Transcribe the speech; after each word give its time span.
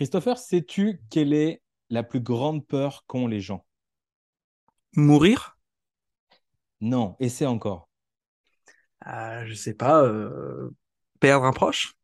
Christopher, 0.00 0.36
sais-tu 0.36 1.00
quelle 1.10 1.32
est 1.32 1.62
la 1.90 2.02
plus 2.02 2.20
grande 2.20 2.66
peur 2.66 3.04
qu'ont 3.06 3.28
les 3.28 3.40
gens? 3.40 3.64
Mourir? 5.06 5.56
Non, 6.82 7.16
essaie 7.20 7.46
encore. 7.46 7.88
euh, 9.06 9.44
Je 9.46 9.54
sais 9.54 9.74
pas. 9.74 10.02
euh, 10.04 10.70
Perdre 11.18 11.46
un 11.46 11.52
proche? 11.52 11.94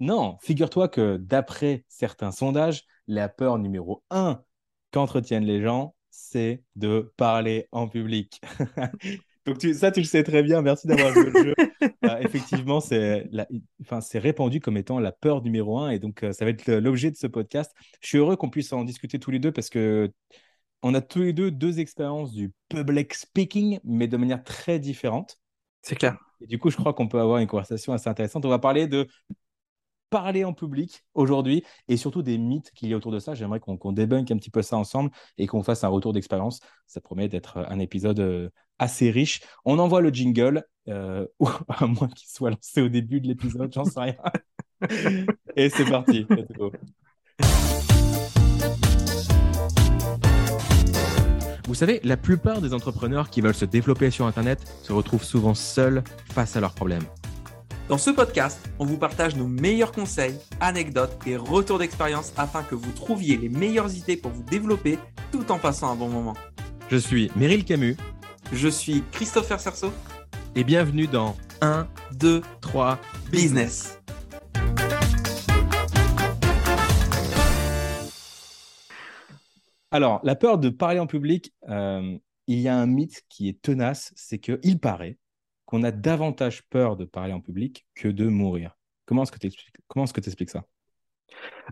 Non, 0.00 0.38
figure-toi 0.42 0.88
que 0.88 1.16
d'après 1.16 1.84
certains 1.88 2.32
sondages, 2.32 2.82
la 3.06 3.28
peur 3.28 3.58
numéro 3.58 4.02
un 4.10 4.42
qu'entretiennent 4.90 5.44
les 5.44 5.62
gens, 5.62 5.94
c'est 6.10 6.62
de 6.76 7.12
parler 7.16 7.68
en 7.72 7.88
public. 7.88 8.40
Donc 9.46 9.58
tu- 9.58 9.74
ça, 9.74 9.90
tu 9.90 10.00
le 10.00 10.06
sais 10.06 10.22
très 10.22 10.42
bien. 10.42 10.62
Merci 10.62 10.86
d'avoir 10.86 11.12
joué 11.12 11.30
le 11.30 11.44
jeu. 11.44 11.54
Euh, 12.04 12.18
effectivement, 12.20 12.80
c'est 12.80 13.26
enfin, 13.80 13.98
répandu 14.18 14.60
comme 14.60 14.76
étant 14.76 15.00
la 15.00 15.10
peur 15.10 15.42
numéro 15.42 15.78
un. 15.78 15.88
Et 15.88 15.98
donc, 15.98 16.22
euh, 16.22 16.32
ça 16.32 16.44
va 16.44 16.50
être 16.50 16.70
l'objet 16.70 17.10
de 17.10 17.16
ce 17.16 17.26
podcast. 17.26 17.72
Je 18.02 18.08
suis 18.08 18.18
heureux 18.18 18.36
qu'on 18.36 18.50
puisse 18.50 18.74
en 18.74 18.84
discuter 18.84 19.18
tous 19.18 19.30
les 19.30 19.38
deux 19.38 19.52
parce 19.52 19.70
que 19.70 20.12
on 20.82 20.92
a 20.92 21.00
tous 21.00 21.20
les 21.20 21.32
deux 21.32 21.50
deux 21.50 21.80
expériences 21.80 22.32
du 22.32 22.52
public 22.68 23.14
speaking, 23.14 23.80
mais 23.84 24.06
de 24.06 24.18
manière 24.18 24.44
très 24.44 24.78
différente. 24.78 25.38
C'est 25.80 25.96
clair. 25.96 26.18
Et 26.42 26.46
du 26.46 26.58
coup, 26.58 26.68
je 26.70 26.76
crois 26.76 26.92
qu'on 26.92 27.08
peut 27.08 27.20
avoir 27.20 27.38
une 27.38 27.46
conversation 27.46 27.94
assez 27.94 28.10
intéressante. 28.10 28.44
On 28.44 28.50
va 28.50 28.58
parler 28.58 28.86
de 28.86 29.06
parler 30.14 30.44
en 30.44 30.52
public 30.52 31.02
aujourd'hui 31.14 31.64
et 31.88 31.96
surtout 31.96 32.22
des 32.22 32.38
mythes 32.38 32.70
qu'il 32.70 32.88
y 32.88 32.94
a 32.94 32.96
autour 32.96 33.10
de 33.10 33.18
ça. 33.18 33.34
J'aimerais 33.34 33.58
qu'on 33.58 33.76
qu'on 33.76 33.90
débunk 33.90 34.30
un 34.30 34.36
petit 34.36 34.48
peu 34.48 34.62
ça 34.62 34.76
ensemble 34.76 35.10
et 35.38 35.48
qu'on 35.48 35.64
fasse 35.64 35.82
un 35.82 35.88
retour 35.88 36.12
d'expérience. 36.12 36.60
Ça 36.86 37.00
promet 37.00 37.28
d'être 37.28 37.58
un 37.68 37.80
épisode 37.80 38.20
euh, 38.20 38.48
assez 38.78 39.10
riche. 39.10 39.40
On 39.64 39.80
envoie 39.80 40.00
le 40.00 40.10
jingle, 40.10 40.62
euh, 40.88 41.26
à 41.68 41.88
moins 41.88 42.06
qu'il 42.06 42.28
soit 42.28 42.50
lancé 42.50 42.80
au 42.80 42.88
début 42.88 43.20
de 43.20 43.26
l'épisode, 43.26 43.72
j'en 43.74 43.84
sais 43.84 44.00
rien. 44.00 44.14
et 45.56 45.68
c'est 45.68 45.90
parti. 45.90 46.24
Vous 51.66 51.74
savez, 51.74 52.00
la 52.04 52.16
plupart 52.16 52.60
des 52.60 52.72
entrepreneurs 52.72 53.30
qui 53.30 53.40
veulent 53.40 53.52
se 53.52 53.64
développer 53.64 54.12
sur 54.12 54.26
Internet 54.26 54.60
se 54.84 54.92
retrouvent 54.92 55.24
souvent 55.24 55.54
seuls 55.54 56.04
face 56.30 56.56
à 56.56 56.60
leurs 56.60 56.74
problèmes. 56.74 57.02
Dans 57.86 57.98
ce 57.98 58.08
podcast, 58.08 58.66
on 58.78 58.86
vous 58.86 58.96
partage 58.96 59.36
nos 59.36 59.46
meilleurs 59.46 59.92
conseils, 59.92 60.38
anecdotes 60.58 61.18
et 61.26 61.36
retours 61.36 61.78
d'expérience 61.78 62.32
afin 62.38 62.62
que 62.62 62.74
vous 62.74 62.90
trouviez 62.92 63.36
les 63.36 63.50
meilleures 63.50 63.94
idées 63.94 64.16
pour 64.16 64.30
vous 64.30 64.42
développer 64.42 64.98
tout 65.30 65.52
en 65.52 65.58
passant 65.58 65.92
un 65.92 65.94
bon 65.94 66.08
moment. 66.08 66.32
Je 66.88 66.96
suis 66.96 67.30
Meryl 67.36 67.62
Camus 67.62 67.98
Je 68.52 68.68
suis 68.68 69.04
Christopher 69.12 69.60
Cerceau, 69.60 69.92
et 70.56 70.64
bienvenue 70.64 71.06
dans 71.06 71.36
1, 71.60 71.86
2 72.14 72.40
3, 72.62 72.98
Business. 73.30 74.00
Alors, 79.90 80.20
la 80.22 80.36
peur 80.36 80.56
de 80.56 80.70
parler 80.70 81.00
en 81.00 81.06
public, 81.06 81.52
euh, 81.68 82.16
il 82.46 82.60
y 82.60 82.68
a 82.68 82.78
un 82.78 82.86
mythe 82.86 83.24
qui 83.28 83.50
est 83.50 83.60
tenace, 83.60 84.10
c'est 84.16 84.38
qu'il 84.38 84.80
paraît 84.80 85.18
qu'on 85.74 85.82
a 85.82 85.90
davantage 85.90 86.62
peur 86.68 86.96
de 86.96 87.04
parler 87.04 87.32
en 87.32 87.40
public 87.40 87.84
que 87.96 88.06
de 88.06 88.28
mourir. 88.28 88.78
Comment 89.06 89.24
est-ce 89.24 89.32
que 89.32 90.20
tu 90.20 90.28
expliques, 90.28 90.50
ça? 90.50 90.62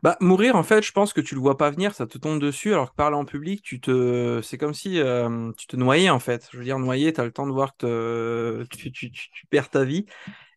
Bah, 0.03 0.17
mourir, 0.20 0.56
en 0.56 0.64
fait, 0.64 0.83
je 0.83 0.91
pense 0.91 1.12
que 1.12 1.20
tu 1.20 1.36
le 1.36 1.41
vois 1.41 1.56
pas 1.56 1.70
venir, 1.70 1.94
ça 1.94 2.09
te 2.09 2.19
tombe 2.19 2.41
dessus, 2.41 2.72
alors 2.72 2.91
que 2.91 2.97
parler 2.97 3.14
en 3.14 3.25
public, 3.25 3.62
tu 3.62 3.81
te... 3.81 4.41
c'est 4.42 4.59
comme 4.59 4.75
si 4.75 4.98
euh, 4.98 5.53
tu 5.56 5.69
te 5.69 5.77
noyais, 5.77 6.11
en 6.11 6.19
fait. 6.19 6.48
Je 6.50 6.59
veux 6.59 6.64
dire, 6.64 6.81
noyer, 6.81 7.12
tu 7.12 7.20
as 7.20 7.25
le 7.25 7.31
temps 7.31 7.47
de 7.47 7.53
voir 7.53 7.77
que 7.77 8.67
tu, 8.72 9.20
perds 9.50 9.70
ta 9.70 9.84
vie. 9.84 10.05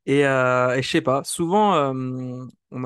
Et, 0.07 0.25
euh, 0.25 0.81
je 0.81 0.89
sais 0.89 1.01
pas, 1.01 1.23
souvent, 1.23 1.75
euh, 1.75 2.45
on 2.71 2.83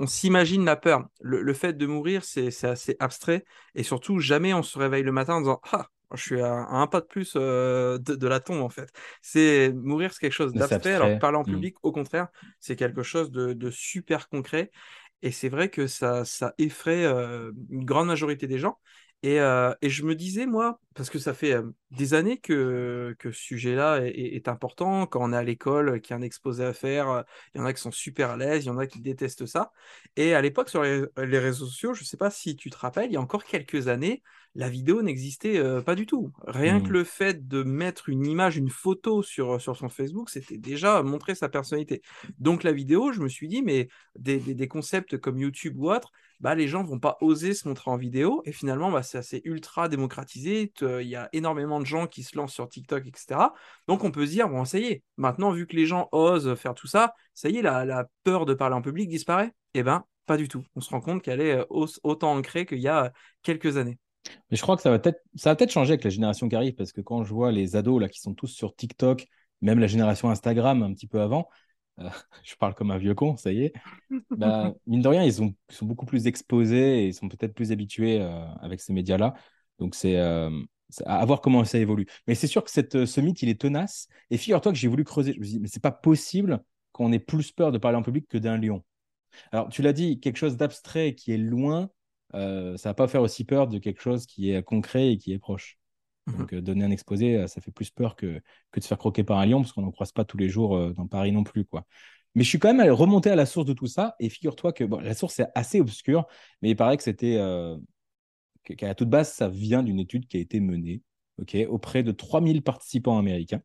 on 0.00 0.06
s'imagine 0.06 0.64
la 0.64 0.76
peur. 0.76 1.08
Le, 1.20 1.42
le 1.42 1.54
fait 1.54 1.72
de 1.72 1.86
mourir, 1.86 2.22
c'est 2.22 2.64
assez 2.64 2.94
abstrait. 3.00 3.44
Et 3.74 3.82
surtout, 3.82 4.20
jamais 4.20 4.54
on 4.54 4.62
se 4.62 4.78
réveille 4.78 5.02
le 5.02 5.10
matin 5.10 5.34
en 5.34 5.40
disant 5.40 5.60
Ah, 5.72 5.88
je 6.14 6.22
suis 6.22 6.40
à, 6.40 6.62
à 6.64 6.76
un 6.76 6.86
pas 6.86 7.00
de 7.00 7.06
plus 7.06 7.34
euh, 7.36 7.98
de, 7.98 8.14
de 8.14 8.28
la 8.28 8.40
tombe, 8.40 8.62
en 8.62 8.68
fait. 8.68 8.90
C'est 9.22 9.72
mourir, 9.74 10.12
c'est 10.12 10.20
quelque 10.20 10.32
chose 10.32 10.54
d'abstrait, 10.54 10.94
alors 10.94 11.16
parler 11.18 11.38
en 11.38 11.44
Mm. 11.44 11.44
public, 11.44 11.76
au 11.82 11.92
contraire, 11.92 12.28
c'est 12.60 12.76
quelque 12.76 13.02
chose 13.02 13.30
de, 13.30 13.52
de 13.52 13.70
super 13.70 14.28
concret. 14.28 14.70
Et 15.22 15.32
c'est 15.32 15.48
vrai 15.48 15.68
que 15.68 15.86
ça, 15.86 16.24
ça 16.24 16.54
effraie 16.58 17.04
euh, 17.04 17.52
une 17.70 17.84
grande 17.84 18.06
majorité 18.06 18.46
des 18.46 18.58
gens. 18.58 18.78
Et, 19.24 19.40
euh, 19.40 19.74
et 19.82 19.90
je 19.90 20.04
me 20.04 20.14
disais, 20.14 20.46
moi, 20.46 20.80
parce 20.94 21.10
que 21.10 21.18
ça 21.18 21.34
fait 21.34 21.52
euh, 21.54 21.62
des 21.90 22.14
années 22.14 22.38
que, 22.38 23.16
que 23.18 23.32
ce 23.32 23.40
sujet-là 23.40 24.00
est, 24.04 24.46
important, 24.46 25.06
quand 25.06 25.20
on 25.20 25.32
est 25.32 25.36
à 25.36 25.42
l'école, 25.42 26.00
qu'il 26.00 26.12
y 26.12 26.14
a 26.14 26.18
un 26.18 26.22
exposé 26.22 26.64
à 26.64 26.72
faire, 26.72 27.24
il 27.52 27.58
y 27.58 27.60
en 27.60 27.66
a 27.66 27.72
qui 27.72 27.80
sont 27.80 27.90
super 27.90 28.30
à 28.30 28.36
l'aise, 28.36 28.64
il 28.64 28.68
y 28.68 28.70
en 28.70 28.78
a 28.78 28.86
qui 28.86 29.00
détestent 29.00 29.46
ça. 29.46 29.72
Et 30.14 30.34
à 30.34 30.40
l'époque, 30.40 30.68
sur 30.68 30.82
les, 30.84 31.02
les 31.16 31.38
réseaux 31.40 31.66
sociaux, 31.66 31.94
je 31.94 32.02
ne 32.02 32.06
sais 32.06 32.16
pas 32.16 32.30
si 32.30 32.54
tu 32.54 32.70
te 32.70 32.76
rappelles, 32.78 33.10
il 33.10 33.14
y 33.14 33.16
a 33.16 33.20
encore 33.20 33.44
quelques 33.44 33.88
années, 33.88 34.22
la 34.58 34.68
vidéo 34.68 35.00
n'existait 35.02 35.56
euh, 35.58 35.80
pas 35.80 35.94
du 35.94 36.04
tout. 36.04 36.30
Rien 36.46 36.80
que 36.80 36.92
le 36.92 37.04
fait 37.04 37.46
de 37.48 37.62
mettre 37.62 38.08
une 38.10 38.26
image, 38.26 38.56
une 38.58 38.68
photo 38.70 39.22
sur, 39.22 39.60
sur 39.60 39.76
son 39.76 39.88
Facebook, 39.88 40.28
c'était 40.28 40.58
déjà 40.58 41.02
montrer 41.02 41.34
sa 41.34 41.48
personnalité. 41.48 42.02
Donc 42.38 42.64
la 42.64 42.72
vidéo, 42.72 43.12
je 43.12 43.20
me 43.20 43.28
suis 43.28 43.48
dit, 43.48 43.62
mais 43.62 43.88
des, 44.18 44.38
des- 44.38 44.54
des 44.54 44.68
concepts 44.68 45.16
comme 45.16 45.38
YouTube 45.38 45.74
ou 45.78 45.90
autre, 45.90 46.10
bah, 46.40 46.54
les 46.54 46.68
gens 46.68 46.82
vont 46.84 46.98
pas 47.00 47.16
oser 47.20 47.54
se 47.54 47.66
montrer 47.68 47.90
en 47.90 47.96
vidéo. 47.96 48.42
Et 48.44 48.52
finalement, 48.52 48.90
bah, 48.92 49.02
c'est 49.02 49.18
assez 49.18 49.40
ultra 49.44 49.88
démocratisé. 49.88 50.72
Te- 50.74 51.00
Il 51.02 51.08
y 51.08 51.16
a 51.16 51.28
énormément 51.32 51.80
de 51.80 51.86
gens 51.86 52.06
qui 52.06 52.22
se 52.24 52.36
lancent 52.36 52.52
sur 52.54 52.68
TikTok, 52.68 53.06
etc. 53.06 53.54
Donc 53.86 54.04
on 54.04 54.10
peut 54.10 54.26
se 54.26 54.32
dire, 54.32 54.48
bon, 54.48 54.64
ça 54.64 54.78
y 54.78 54.84
est, 54.86 55.02
maintenant, 55.16 55.50
vu 55.52 55.66
que 55.66 55.76
les 55.76 55.86
gens 55.86 56.08
osent 56.12 56.54
faire 56.56 56.74
tout 56.74 56.86
ça, 56.88 57.14
ça 57.34 57.48
y 57.48 57.56
est, 57.58 57.62
la, 57.62 57.84
la 57.84 58.06
peur 58.24 58.44
de 58.46 58.54
parler 58.54 58.74
en 58.74 58.82
public 58.82 59.08
disparaît 59.08 59.52
Eh 59.74 59.82
ben, 59.82 60.04
pas 60.26 60.36
du 60.36 60.48
tout. 60.48 60.64
On 60.74 60.80
se 60.80 60.90
rend 60.90 61.00
compte 61.00 61.22
qu'elle 61.22 61.40
est 61.40 61.58
euh, 61.58 61.64
au- 61.70 61.86
autant 62.02 62.32
ancrée 62.36 62.66
qu'il 62.66 62.78
y 62.80 62.88
a 62.88 63.04
euh, 63.06 63.10
quelques 63.42 63.76
années. 63.76 63.98
Mais 64.50 64.56
je 64.56 64.62
crois 64.62 64.76
que 64.76 64.82
ça 64.82 64.90
va 64.90 64.98
peut-être 64.98 65.20
ça 65.34 65.50
va 65.50 65.56
peut-être 65.56 65.70
changer 65.70 65.92
avec 65.92 66.04
la 66.04 66.10
génération 66.10 66.48
qui 66.48 66.56
arrive 66.56 66.74
parce 66.74 66.92
que 66.92 67.00
quand 67.00 67.24
je 67.24 67.32
vois 67.34 67.52
les 67.52 67.76
ados 67.76 68.00
là 68.00 68.08
qui 68.08 68.20
sont 68.20 68.34
tous 68.34 68.48
sur 68.48 68.74
TikTok, 68.74 69.26
même 69.60 69.78
la 69.78 69.86
génération 69.86 70.30
Instagram 70.30 70.82
un 70.82 70.92
petit 70.94 71.06
peu 71.06 71.20
avant, 71.20 71.48
euh, 72.00 72.08
je 72.44 72.54
parle 72.56 72.74
comme 72.74 72.90
un 72.90 72.98
vieux 72.98 73.14
con, 73.14 73.36
ça 73.36 73.52
y 73.52 73.64
est. 73.64 73.72
Bah, 74.36 74.74
mine 74.86 75.02
de 75.02 75.08
rien, 75.08 75.24
ils, 75.24 75.42
ont- 75.42 75.54
ils 75.70 75.74
sont 75.74 75.86
beaucoup 75.86 76.06
plus 76.06 76.26
exposés 76.26 77.04
et 77.04 77.06
ils 77.08 77.14
sont 77.14 77.28
peut-être 77.28 77.54
plus 77.54 77.72
habitués 77.72 78.20
euh, 78.20 78.46
avec 78.60 78.80
ces 78.80 78.92
médias-là. 78.92 79.34
Donc, 79.78 79.94
c'est 79.94 80.16
euh, 80.18 80.50
à 81.06 81.24
voir 81.26 81.40
comment 81.40 81.64
ça 81.64 81.78
évolue. 81.78 82.06
Mais 82.26 82.34
c'est 82.34 82.46
sûr 82.46 82.64
que 82.64 82.70
cette, 82.70 83.04
ce 83.06 83.20
mythe, 83.20 83.42
il 83.42 83.48
est 83.48 83.60
tenace. 83.60 84.08
Et 84.30 84.38
figure-toi 84.38 84.72
que 84.72 84.78
j'ai 84.78 84.88
voulu 84.88 85.04
creuser. 85.04 85.32
Je 85.34 85.40
me 85.40 85.44
suis 85.44 85.54
dit, 85.54 85.60
mais 85.60 85.68
c'est 85.68 85.82
pas 85.82 85.92
possible 85.92 86.62
qu'on 86.92 87.12
ait 87.12 87.18
plus 87.18 87.52
peur 87.52 87.72
de 87.72 87.78
parler 87.78 87.98
en 87.98 88.02
public 88.02 88.26
que 88.28 88.38
d'un 88.38 88.56
lion. 88.58 88.84
Alors, 89.52 89.68
tu 89.68 89.82
l'as 89.82 89.92
dit, 89.92 90.20
quelque 90.20 90.36
chose 90.36 90.56
d'abstrait 90.56 91.14
qui 91.14 91.32
est 91.32 91.38
loin, 91.38 91.90
euh, 92.34 92.76
ça 92.76 92.90
va 92.90 92.94
pas 92.94 93.08
faire 93.08 93.22
aussi 93.22 93.44
peur 93.44 93.68
de 93.68 93.78
quelque 93.78 94.00
chose 94.00 94.26
qui 94.26 94.50
est 94.50 94.62
concret 94.62 95.12
et 95.12 95.18
qui 95.18 95.32
est 95.32 95.38
proche. 95.38 95.78
Donc, 96.36 96.52
euh, 96.52 96.60
donner 96.60 96.84
un 96.84 96.90
exposé, 96.90 97.36
euh, 97.36 97.46
ça 97.46 97.60
fait 97.60 97.70
plus 97.70 97.90
peur 97.90 98.16
que, 98.16 98.40
que 98.70 98.80
de 98.80 98.82
se 98.82 98.88
faire 98.88 98.98
croquer 98.98 99.24
par 99.24 99.38
un 99.38 99.46
lion, 99.46 99.60
parce 99.60 99.72
qu'on 99.72 99.82
n'en 99.82 99.90
croise 99.90 100.12
pas 100.12 100.24
tous 100.24 100.36
les 100.36 100.48
jours 100.48 100.76
euh, 100.76 100.92
dans 100.92 101.06
Paris 101.06 101.32
non 101.32 101.44
plus, 101.44 101.64
quoi. 101.64 101.86
Mais 102.34 102.44
je 102.44 102.48
suis 102.48 102.58
quand 102.58 102.68
même 102.68 102.80
allé 102.80 102.90
remonter 102.90 103.30
à 103.30 103.36
la 103.36 103.46
source 103.46 103.66
de 103.66 103.72
tout 103.72 103.86
ça, 103.86 104.14
et 104.20 104.28
figure-toi 104.28 104.72
que 104.72 104.84
bon, 104.84 105.00
la 105.00 105.14
source 105.14 105.40
est 105.40 105.48
assez 105.54 105.80
obscure, 105.80 106.26
mais 106.62 106.70
il 106.70 106.76
paraît 106.76 106.96
que 106.96 107.02
c'était 107.02 107.36
qu'à 108.64 108.86
la 108.86 108.94
toute 108.94 109.08
base, 109.08 109.32
ça 109.32 109.48
vient 109.48 109.82
d'une 109.82 109.98
étude 109.98 110.28
qui 110.28 110.36
a 110.36 110.40
été 110.40 110.60
menée 110.60 111.02
auprès 111.68 112.02
de 112.02 112.12
3000 112.12 112.62
participants 112.62 113.18
américains. 113.18 113.62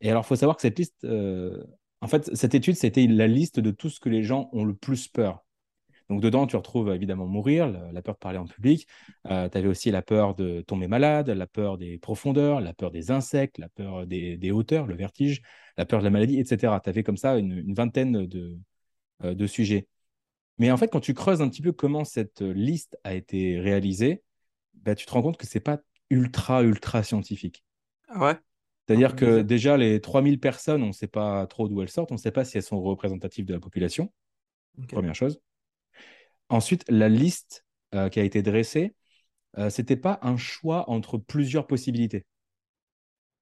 Et 0.00 0.10
alors, 0.10 0.24
il 0.24 0.26
faut 0.26 0.36
savoir 0.36 0.56
que 0.56 0.62
cette 0.62 0.78
liste, 0.78 1.06
en 1.06 2.06
fait, 2.06 2.36
cette 2.36 2.54
étude, 2.54 2.76
c'était 2.76 3.06
la 3.06 3.26
liste 3.26 3.58
de 3.60 3.70
tout 3.70 3.88
ce 3.88 3.98
que 3.98 4.10
les 4.10 4.22
gens 4.22 4.50
ont 4.52 4.64
le 4.64 4.74
plus 4.74 5.08
peur. 5.08 5.44
Donc, 6.08 6.22
dedans, 6.22 6.46
tu 6.46 6.56
retrouves 6.56 6.90
évidemment 6.94 7.26
mourir, 7.26 7.68
la, 7.68 8.02
peur 8.02 8.14
de 8.14 8.18
parler 8.18 8.38
en 8.38 8.46
public. 8.46 8.86
tu 9.26 9.30
avais 9.30 9.66
aussi 9.66 9.90
la 9.90 10.02
peur 10.02 10.34
de 10.34 10.62
tomber 10.62 10.88
malade, 10.88 11.28
la 11.28 11.46
peur 11.46 11.76
des 11.76 11.98
profondeurs, 11.98 12.60
la 12.60 12.72
peur 12.72 12.90
des 12.90 13.10
insectes, 13.10 13.58
la 13.58 13.68
peur 13.68 14.06
des, 14.06 14.36
des 14.38 14.50
hauteurs, 14.50 14.86
le 14.86 14.94
vertige, 14.94 15.42
la 15.76 15.84
peur 15.84 16.00
de 16.00 16.04
la 16.04 16.10
maladie, 16.10 16.38
etc. 16.38 16.80
Tu 16.82 16.88
avais 16.88 17.02
comme 17.02 17.16
ça 17.16 17.36
une, 17.36 17.52
une 17.52 17.74
vingtaine 17.74 18.26
de, 18.26 18.58
euh, 19.24 19.34
de 19.34 19.46
sujets. 19.48 19.88
Mais 20.58 20.70
en 20.70 20.76
fait, 20.76 20.88
quand 20.88 21.00
tu 21.00 21.12
creuses 21.12 21.42
un 21.42 21.48
petit 21.48 21.62
peu 21.62 21.72
comment 21.72 22.04
cette 22.04 22.40
liste 22.40 22.96
a 23.02 23.14
été 23.14 23.58
réalisée, 23.58 24.22
bah, 24.74 24.94
tu 24.94 25.06
te 25.06 25.12
rends 25.12 25.22
compte 25.22 25.36
que 25.36 25.46
c'est 25.46 25.60
pas 25.60 25.80
ultra, 26.10 26.62
ultra 26.62 27.02
scientifique. 27.02 27.64
Ah 28.08 28.24
ouais? 28.24 28.36
C'est-à-dire 28.86 29.16
que 29.16 29.42
déjà, 29.42 29.76
les 29.76 30.00
3000 30.00 30.40
personnes, 30.40 30.82
on 30.82 30.88
ne 30.88 30.92
sait 30.92 31.08
pas 31.08 31.46
trop 31.46 31.68
d'où 31.68 31.82
elles 31.82 31.90
sortent, 31.90 32.10
on 32.10 32.14
ne 32.14 32.20
sait 32.20 32.30
pas 32.30 32.44
si 32.44 32.56
elles 32.56 32.62
sont 32.62 32.80
représentatives 32.80 33.44
de 33.44 33.52
la 33.52 33.60
population, 33.60 34.10
première 34.88 35.14
chose. 35.14 35.40
Ensuite, 36.48 36.84
la 36.88 37.08
liste 37.08 37.64
euh, 37.94 38.08
qui 38.08 38.20
a 38.20 38.24
été 38.24 38.42
dressée, 38.42 38.94
euh, 39.58 39.70
ce 39.70 39.82
n'était 39.82 39.96
pas 39.96 40.18
un 40.22 40.36
choix 40.36 40.88
entre 40.90 41.18
plusieurs 41.18 41.66
possibilités. 41.66 42.26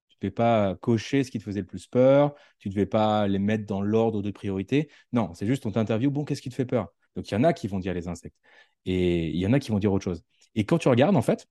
Tu 0.09 0.17
ne 0.17 0.29
devais 0.29 0.31
pas 0.31 0.75
cocher 0.75 1.23
ce 1.23 1.31
qui 1.31 1.39
te 1.39 1.43
faisait 1.43 1.61
le 1.61 1.65
plus 1.67 1.87
peur, 1.87 2.33
tu 2.59 2.69
ne 2.69 2.73
devais 2.73 2.85
pas 2.85 3.27
les 3.27 3.39
mettre 3.39 3.65
dans 3.65 3.81
l'ordre 3.81 4.21
de 4.21 4.31
priorité. 4.31 4.89
Non, 5.11 5.33
c'est 5.33 5.45
juste 5.45 5.65
on 5.65 5.71
t'interview, 5.71 6.09
bon, 6.11 6.25
qu'est-ce 6.25 6.41
qui 6.41 6.49
te 6.49 6.55
fait 6.55 6.65
peur? 6.65 6.87
Donc, 7.15 7.29
il 7.29 7.33
y 7.33 7.37
en 7.37 7.43
a 7.43 7.53
qui 7.53 7.67
vont 7.67 7.79
dire 7.79 7.93
les 7.93 8.07
insectes 8.07 8.37
et 8.85 9.29
il 9.29 9.37
y 9.37 9.45
en 9.47 9.53
a 9.53 9.59
qui 9.59 9.71
vont 9.71 9.79
dire 9.79 9.93
autre 9.93 10.03
chose. 10.05 10.23
Et 10.55 10.65
quand 10.65 10.77
tu 10.79 10.87
regardes, 10.87 11.15
en 11.15 11.21
fait, 11.21 11.47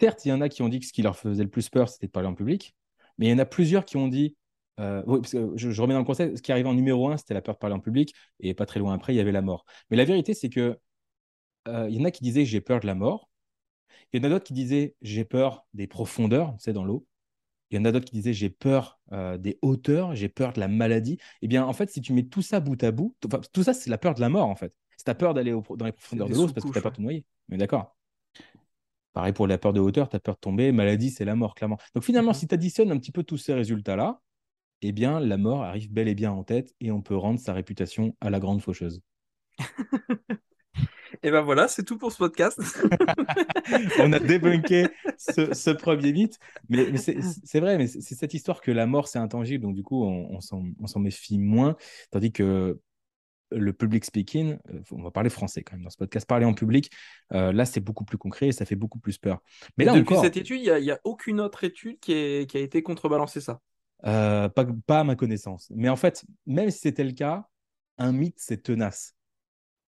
certes, 0.00 0.24
il 0.24 0.28
y 0.28 0.32
en 0.32 0.40
a 0.40 0.48
qui 0.48 0.62
ont 0.62 0.68
dit 0.68 0.80
que 0.80 0.86
ce 0.86 0.92
qui 0.92 1.02
leur 1.02 1.16
faisait 1.16 1.42
le 1.42 1.50
plus 1.50 1.68
peur, 1.68 1.88
c'était 1.88 2.06
de 2.06 2.12
parler 2.12 2.28
en 2.28 2.34
public, 2.34 2.74
mais 3.18 3.26
il 3.26 3.30
y 3.30 3.32
en 3.32 3.38
a 3.38 3.46
plusieurs 3.46 3.84
qui 3.84 3.96
ont 3.96 4.08
dit 4.08 4.36
Euh, 4.78 5.02
oui, 5.06 5.20
parce 5.20 5.32
que 5.32 5.52
je, 5.56 5.70
je 5.70 5.82
remets 5.82 5.94
dans 5.94 6.00
le 6.00 6.04
concept, 6.04 6.36
ce 6.36 6.42
qui 6.42 6.52
arrivait 6.52 6.68
en 6.68 6.74
numéro 6.74 7.08
un, 7.08 7.16
c'était 7.16 7.34
la 7.34 7.42
peur 7.42 7.54
de 7.54 7.58
parler 7.58 7.74
en 7.74 7.80
public, 7.80 8.14
et 8.40 8.54
pas 8.54 8.66
très 8.66 8.78
loin 8.80 8.94
après, 8.94 9.14
il 9.14 9.16
y 9.16 9.20
avait 9.20 9.32
la 9.32 9.42
mort. 9.42 9.64
Mais 9.90 9.96
la 9.96 10.04
vérité, 10.04 10.34
c'est 10.34 10.50
que 10.50 10.78
euh, 11.68 11.86
il 11.88 11.96
y 11.96 12.00
en 12.00 12.04
a 12.04 12.10
qui 12.10 12.22
disaient 12.22 12.44
j'ai 12.44 12.60
peur 12.60 12.80
de 12.80 12.86
la 12.86 12.94
mort. 12.94 13.30
Il 14.12 14.20
y 14.20 14.24
en 14.24 14.26
a 14.26 14.30
d'autres 14.30 14.44
qui 14.44 14.52
disaient 14.52 14.94
j'ai 15.02 15.24
peur 15.24 15.66
des 15.74 15.86
profondeurs, 15.86 16.54
c'est 16.58 16.72
dans 16.72 16.84
l'eau. 16.84 17.06
Il 17.70 17.78
y 17.78 17.80
en 17.80 17.84
a 17.84 17.90
d'autres 17.90 18.04
qui 18.04 18.12
disaient 18.14 18.32
j'ai 18.32 18.50
peur 18.50 19.00
euh, 19.12 19.38
des 19.38 19.58
hauteurs, 19.62 20.14
j'ai 20.14 20.28
peur 20.28 20.52
de 20.52 20.60
la 20.60 20.68
maladie. 20.68 21.18
Eh 21.42 21.48
bien, 21.48 21.64
en 21.64 21.72
fait, 21.72 21.90
si 21.90 22.00
tu 22.00 22.12
mets 22.12 22.22
tout 22.24 22.42
ça 22.42 22.60
bout 22.60 22.80
à 22.84 22.92
bout, 22.92 23.16
tout 23.52 23.62
ça, 23.62 23.74
c'est 23.74 23.90
la 23.90 23.98
peur 23.98 24.14
de 24.14 24.20
la 24.20 24.28
mort, 24.28 24.46
en 24.46 24.54
fait. 24.54 24.72
Si 24.96 25.04
tu 25.04 25.10
as 25.10 25.14
peur 25.14 25.34
d'aller 25.34 25.50
dans 25.50 25.84
les 25.84 25.92
profondeurs 25.92 26.28
de 26.28 26.34
l'eau, 26.34 26.46
c'est 26.46 26.54
parce 26.54 26.66
que 26.66 26.72
tu 26.72 26.78
as 26.78 26.82
peur 26.82 26.92
de 26.92 26.96
te 26.96 27.02
noyer. 27.02 27.24
Mais 27.48 27.56
d'accord? 27.56 27.96
Pareil 29.12 29.32
pour 29.32 29.46
la 29.46 29.58
peur 29.58 29.72
de 29.72 29.80
hauteur, 29.80 30.08
tu 30.08 30.16
as 30.16 30.20
peur 30.20 30.34
de 30.34 30.40
tomber. 30.40 30.72
Maladie, 30.72 31.10
c'est 31.10 31.24
la 31.24 31.34
mort, 31.34 31.54
clairement. 31.54 31.78
Donc 31.94 32.04
finalement, 32.04 32.30
Mhm. 32.30 32.34
si 32.34 32.46
tu 32.48 32.54
additionnes 32.54 32.92
un 32.92 32.98
petit 32.98 33.12
peu 33.12 33.22
tous 33.22 33.38
ces 33.38 33.54
résultats-là, 33.54 34.20
eh 34.82 34.92
bien, 34.92 35.20
la 35.20 35.36
mort 35.36 35.62
arrive 35.62 35.92
bel 35.92 36.08
et 36.08 36.14
bien 36.14 36.32
en 36.32 36.44
tête 36.44 36.74
et 36.80 36.90
on 36.90 37.02
peut 37.02 37.16
rendre 37.16 37.40
sa 37.40 37.52
réputation 37.52 38.16
à 38.20 38.30
la 38.30 38.40
grande 38.40 38.62
faucheuse. 38.62 39.02
Et 41.22 41.30
ben 41.30 41.40
voilà, 41.40 41.66
c'est 41.66 41.82
tout 41.82 41.96
pour 41.96 42.12
ce 42.12 42.18
podcast. 42.18 42.60
On 44.00 44.12
a 44.12 44.18
débunké 44.18 44.86
ce, 45.18 45.54
ce 45.54 45.70
premier 45.70 46.12
mythe, 46.12 46.38
mais, 46.68 46.90
mais 46.90 46.98
c'est 46.98 47.60
vrai, 47.60 47.78
mais 47.78 47.86
c'est 47.86 48.14
cette 48.14 48.34
histoire 48.34 48.60
que 48.60 48.70
la 48.70 48.86
mort, 48.86 49.08
c'est 49.08 49.18
intangible, 49.18 49.64
donc 49.64 49.74
du 49.74 49.82
coup, 49.82 50.04
on, 50.04 50.38
on 50.38 50.86
s'en 50.86 51.00
méfie 51.00 51.38
moins, 51.38 51.76
tandis 52.10 52.32
que 52.32 52.78
le 53.50 53.72
public 53.72 54.04
speaking, 54.04 54.58
euh, 54.70 54.80
on 54.90 55.02
va 55.02 55.10
parler 55.10 55.30
français 55.30 55.62
quand 55.62 55.76
même 55.76 55.84
dans 55.84 55.90
ce 55.90 55.96
podcast, 55.96 56.26
parler 56.26 56.46
en 56.46 56.54
public, 56.54 56.90
euh, 57.32 57.52
là, 57.52 57.64
c'est 57.64 57.80
beaucoup 57.80 58.04
plus 58.04 58.18
concret 58.18 58.48
et 58.48 58.52
ça 58.52 58.64
fait 58.64 58.76
beaucoup 58.76 58.98
plus 58.98 59.18
peur. 59.18 59.40
Mais 59.78 59.84
là 59.84 59.92
depuis 59.92 60.14
encore, 60.14 60.24
cette 60.24 60.36
étude, 60.36 60.60
il 60.60 60.82
n'y 60.82 60.90
a, 60.90 61.00
aucune 61.04 61.40
autre 61.40 61.64
étude 61.64 61.98
qui, 62.00 62.12
est- 62.12 62.50
qui 62.50 62.56
a 62.56 62.60
été 62.60 62.82
contrebalancée 62.82 63.40
ça? 63.40 63.60
Euh, 64.04 64.48
pas, 64.48 64.64
pas 64.86 65.00
à 65.00 65.04
ma 65.04 65.16
connaissance. 65.16 65.70
Mais 65.74 65.88
en 65.88 65.96
fait, 65.96 66.24
même 66.46 66.70
si 66.70 66.78
c'était 66.80 67.04
le 67.04 67.12
cas, 67.12 67.48
un 67.98 68.12
mythe, 68.12 68.38
c'est 68.38 68.62
tenace, 68.62 69.14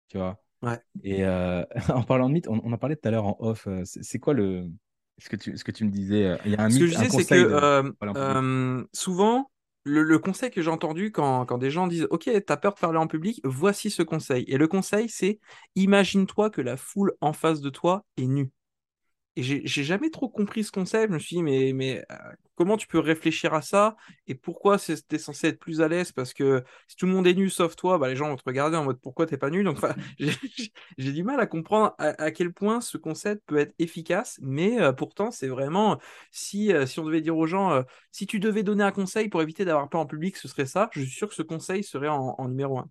tu 0.08 0.18
vois? 0.18 0.42
Ouais. 0.62 0.82
Et 1.02 1.24
euh, 1.24 1.64
en 1.94 2.04
parlant 2.04 2.28
de 2.28 2.34
mythe, 2.34 2.48
on, 2.48 2.60
on 2.64 2.72
en 2.72 2.78
parlait 2.78 2.96
tout 2.96 3.08
à 3.08 3.12
l'heure 3.12 3.26
en 3.26 3.36
off. 3.40 3.66
euh, 3.68 3.82
C'est 3.84 4.18
quoi 4.20 4.34
le 4.34 4.70
ce 5.18 5.28
que 5.30 5.36
tu 5.36 5.56
ce 5.56 5.64
que 5.64 5.72
tu 5.72 5.84
me 5.84 5.90
disais 5.90 6.38
Il 6.44 6.52
y 6.52 6.56
a 6.56 6.62
un 6.62 6.68
Ce 6.68 6.78
que 6.78 6.86
mythe, 6.86 6.90
je 6.90 6.92
disais, 6.92 7.10
c'est 7.10 7.26
que 7.26 7.36
de 7.36 7.48
euh, 7.52 7.90
euh, 8.16 8.84
souvent, 8.92 9.50
le, 9.84 10.02
le 10.02 10.18
conseil 10.18 10.50
que 10.50 10.62
j'ai 10.62 10.70
entendu 10.70 11.12
quand, 11.12 11.46
quand 11.46 11.58
des 11.58 11.70
gens 11.70 11.86
disent 11.86 12.06
Ok, 12.10 12.28
t'as 12.46 12.56
peur 12.56 12.74
de 12.74 12.78
parler 12.80 12.98
en 12.98 13.06
public, 13.06 13.40
voici 13.44 13.90
ce 13.90 14.02
conseil. 14.02 14.44
Et 14.48 14.58
le 14.58 14.68
conseil, 14.68 15.08
c'est 15.08 15.40
imagine-toi 15.76 16.50
que 16.50 16.60
la 16.60 16.76
foule 16.76 17.14
en 17.20 17.32
face 17.32 17.60
de 17.60 17.70
toi 17.70 18.04
est 18.16 18.26
nue. 18.26 18.50
Et 19.38 19.42
j'ai 19.44 19.84
jamais 19.84 20.10
trop 20.10 20.28
compris 20.28 20.64
ce 20.64 20.72
concept. 20.72 21.10
Je 21.10 21.14
me 21.14 21.20
suis 21.20 21.36
dit, 21.36 21.42
mais, 21.44 21.72
mais 21.72 22.04
euh, 22.10 22.16
comment 22.56 22.76
tu 22.76 22.88
peux 22.88 22.98
réfléchir 22.98 23.54
à 23.54 23.62
ça 23.62 23.96
et 24.26 24.34
pourquoi 24.34 24.78
t'es 25.06 25.16
censé 25.16 25.46
être 25.46 25.60
plus 25.60 25.80
à 25.80 25.86
l'aise? 25.86 26.10
Parce 26.10 26.34
que 26.34 26.64
si 26.88 26.96
tout 26.96 27.06
le 27.06 27.12
monde 27.12 27.24
est 27.28 27.34
nu 27.34 27.48
sauf 27.48 27.76
toi, 27.76 27.98
bah, 27.98 28.08
les 28.08 28.16
gens 28.16 28.30
vont 28.30 28.34
te 28.36 28.42
regarder 28.44 28.76
en 28.76 28.82
mode 28.82 28.98
pourquoi 29.00 29.26
t'es 29.26 29.36
pas 29.36 29.50
nu? 29.50 29.62
Donc, 29.62 29.78
j'ai 30.98 31.12
du 31.12 31.22
mal 31.22 31.38
à 31.38 31.46
comprendre 31.46 31.94
à, 31.98 32.20
à 32.20 32.32
quel 32.32 32.52
point 32.52 32.80
ce 32.80 32.98
concept 32.98 33.44
peut 33.46 33.58
être 33.58 33.72
efficace, 33.78 34.40
mais 34.42 34.80
euh, 34.80 34.92
pourtant, 34.92 35.30
c'est 35.30 35.46
vraiment 35.46 36.00
si, 36.32 36.72
euh, 36.72 36.84
si 36.84 36.98
on 36.98 37.04
devait 37.04 37.20
dire 37.20 37.36
aux 37.36 37.46
gens, 37.46 37.70
euh, 37.70 37.82
si 38.10 38.26
tu 38.26 38.40
devais 38.40 38.64
donner 38.64 38.82
un 38.82 38.90
conseil 38.90 39.28
pour 39.28 39.40
éviter 39.40 39.64
d'avoir 39.64 39.88
peur 39.88 40.00
en 40.00 40.06
public, 40.06 40.36
ce 40.36 40.48
serait 40.48 40.66
ça. 40.66 40.90
Je 40.94 41.02
suis 41.02 41.10
sûr 41.10 41.28
que 41.28 41.36
ce 41.36 41.42
conseil 41.42 41.84
serait 41.84 42.08
en, 42.08 42.34
en 42.36 42.48
numéro 42.48 42.78
un. 42.80 42.90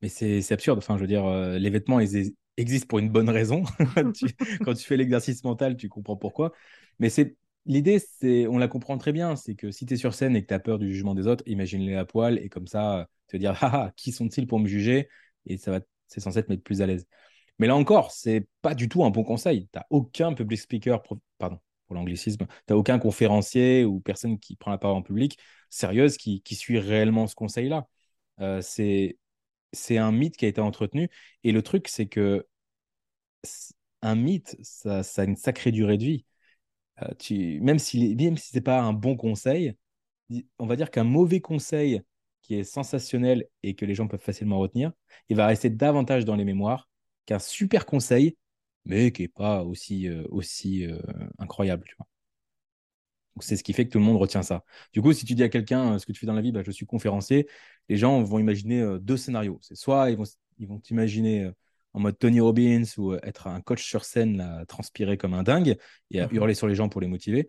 Mais 0.00 0.08
c'est 0.08 0.52
absurde. 0.52 0.78
Enfin, 0.78 0.96
je 0.96 1.02
veux 1.02 1.06
dire, 1.06 1.28
les 1.28 1.70
vêtements 1.70 2.00
ils 2.00 2.32
e- 2.58 2.60
existent 2.60 2.86
pour 2.88 2.98
une 2.98 3.10
bonne 3.10 3.28
raison. 3.30 3.64
Tu- 4.14 4.34
quand 4.64 4.74
tu 4.74 4.84
fais 4.84 4.96
l'exercice 4.96 5.44
mental, 5.44 5.76
tu 5.76 5.88
comprends 5.88 6.16
pourquoi. 6.16 6.52
Mais 6.98 7.10
c'est 7.10 7.36
l'idée, 7.66 7.98
c'est 7.98 8.46
on 8.46 8.58
la 8.58 8.68
comprend 8.68 8.98
très 8.98 9.12
bien. 9.12 9.36
C'est 9.36 9.54
que 9.54 9.70
si 9.70 9.86
tu 9.86 9.94
es 9.94 9.96
sur 9.96 10.14
scène 10.14 10.36
et 10.36 10.42
que 10.42 10.48
tu 10.48 10.54
as 10.54 10.58
peur 10.60 10.78
du 10.78 10.92
jugement 10.92 11.14
des 11.14 11.26
autres, 11.26 11.44
imagine-les 11.46 11.94
à 11.96 12.04
poil 12.04 12.38
et 12.38 12.48
comme 12.48 12.66
ça, 12.66 13.00
euh, 13.00 13.04
te 13.28 13.36
dire 13.36 13.56
ah, 13.62 13.70
ah, 13.88 13.92
qui 13.96 14.12
sont-ils 14.12 14.46
pour 14.46 14.58
me 14.60 14.66
juger? 14.68 15.08
Et 15.46 15.56
ça 15.58 15.70
va, 15.72 15.80
c'est 16.08 16.20
censé 16.20 16.42
te 16.42 16.50
mettre 16.50 16.62
plus 16.62 16.82
à 16.82 16.86
l'aise. 16.86 17.06
Mais 17.58 17.66
là 17.66 17.76
encore, 17.76 18.10
c'est 18.12 18.46
pas 18.62 18.74
du 18.74 18.88
tout 18.88 19.04
un 19.04 19.10
bon 19.10 19.24
conseil. 19.24 19.68
Tu 19.72 19.78
n'as 19.78 19.84
aucun 19.90 20.32
public 20.34 20.60
speaker, 20.60 21.02
pro- 21.02 21.20
pardon 21.38 21.58
pour 21.86 21.96
l'anglicisme, 21.96 22.46
tu 22.46 22.72
n'as 22.72 22.76
aucun 22.76 22.98
conférencier 22.98 23.84
ou 23.84 24.00
personne 24.00 24.38
qui 24.38 24.56
prend 24.56 24.70
la 24.70 24.78
parole 24.78 24.96
en 24.96 25.02
public 25.02 25.38
sérieuse 25.70 26.16
qui, 26.16 26.42
qui 26.42 26.54
suit 26.54 26.78
réellement 26.78 27.26
ce 27.26 27.34
conseil-là. 27.34 27.86
Euh, 28.40 28.60
c'est 28.62 29.18
c'est 29.72 29.98
un 29.98 30.12
mythe 30.12 30.36
qui 30.36 30.44
a 30.46 30.48
été 30.48 30.60
entretenu. 30.60 31.08
Et 31.44 31.52
le 31.52 31.62
truc, 31.62 31.88
c'est 31.88 32.06
que 32.06 32.46
un 34.02 34.14
mythe, 34.14 34.56
ça, 34.62 35.00
a 35.00 35.24
une 35.24 35.36
sacrée 35.36 35.72
durée 35.72 35.98
de 35.98 36.04
vie. 36.04 36.24
Euh, 37.02 37.08
tu, 37.18 37.60
même 37.60 37.78
si, 37.78 38.14
même 38.16 38.36
si 38.36 38.50
ce 38.50 38.56
n'est 38.56 38.62
pas 38.62 38.80
un 38.80 38.92
bon 38.92 39.16
conseil, 39.16 39.76
on 40.58 40.66
va 40.66 40.76
dire 40.76 40.90
qu'un 40.90 41.04
mauvais 41.04 41.40
conseil 41.40 42.02
qui 42.42 42.56
est 42.56 42.64
sensationnel 42.64 43.46
et 43.62 43.74
que 43.74 43.84
les 43.86 43.94
gens 43.94 44.08
peuvent 44.08 44.20
facilement 44.20 44.58
retenir, 44.58 44.92
il 45.28 45.36
va 45.36 45.46
rester 45.46 45.70
davantage 45.70 46.24
dans 46.24 46.36
les 46.36 46.44
mémoires 46.44 46.88
qu'un 47.26 47.38
super 47.38 47.86
conseil, 47.86 48.36
mais 48.84 49.12
qui 49.12 49.22
n'est 49.22 49.28
pas 49.28 49.64
aussi, 49.64 50.08
euh, 50.08 50.24
aussi 50.30 50.86
euh, 50.86 50.98
incroyable. 51.38 51.86
C'est 53.42 53.56
ce 53.56 53.64
qui 53.64 53.72
fait 53.72 53.86
que 53.86 53.90
tout 53.92 53.98
le 53.98 54.04
monde 54.04 54.16
retient 54.18 54.42
ça. 54.42 54.64
Du 54.92 55.02
coup, 55.02 55.12
si 55.12 55.24
tu 55.24 55.34
dis 55.34 55.42
à 55.42 55.48
quelqu'un 55.48 55.94
euh, 55.94 55.98
ce 55.98 56.06
que 56.06 56.12
tu 56.12 56.20
fais 56.20 56.26
dans 56.26 56.34
la 56.34 56.40
vie, 56.42 56.52
bah, 56.52 56.62
je 56.64 56.70
suis 56.70 56.86
conférencier, 56.86 57.48
les 57.88 57.96
gens 57.96 58.22
vont 58.22 58.38
imaginer 58.38 58.80
euh, 58.80 58.98
deux 58.98 59.16
scénarios. 59.16 59.58
C'est 59.62 59.74
soit 59.76 60.10
ils 60.10 60.16
vont 60.16 60.24
ils 60.58 60.68
vont 60.68 60.78
t'imaginer 60.78 61.44
euh, 61.44 61.52
en 61.94 62.00
mode 62.00 62.18
Tony 62.18 62.40
Robbins 62.40 62.84
ou 62.98 63.14
être 63.14 63.46
un 63.48 63.60
coach 63.60 63.84
sur 63.84 64.04
scène, 64.04 64.36
là, 64.38 64.60
à 64.60 64.66
transpirer 64.66 65.16
comme 65.18 65.34
un 65.34 65.42
dingue 65.42 65.76
et 66.10 66.20
à 66.20 66.26
Mhm. 66.26 66.34
hurler 66.34 66.54
sur 66.54 66.66
les 66.68 66.74
gens 66.74 66.88
pour 66.88 67.00
les 67.00 67.06
motiver. 67.08 67.48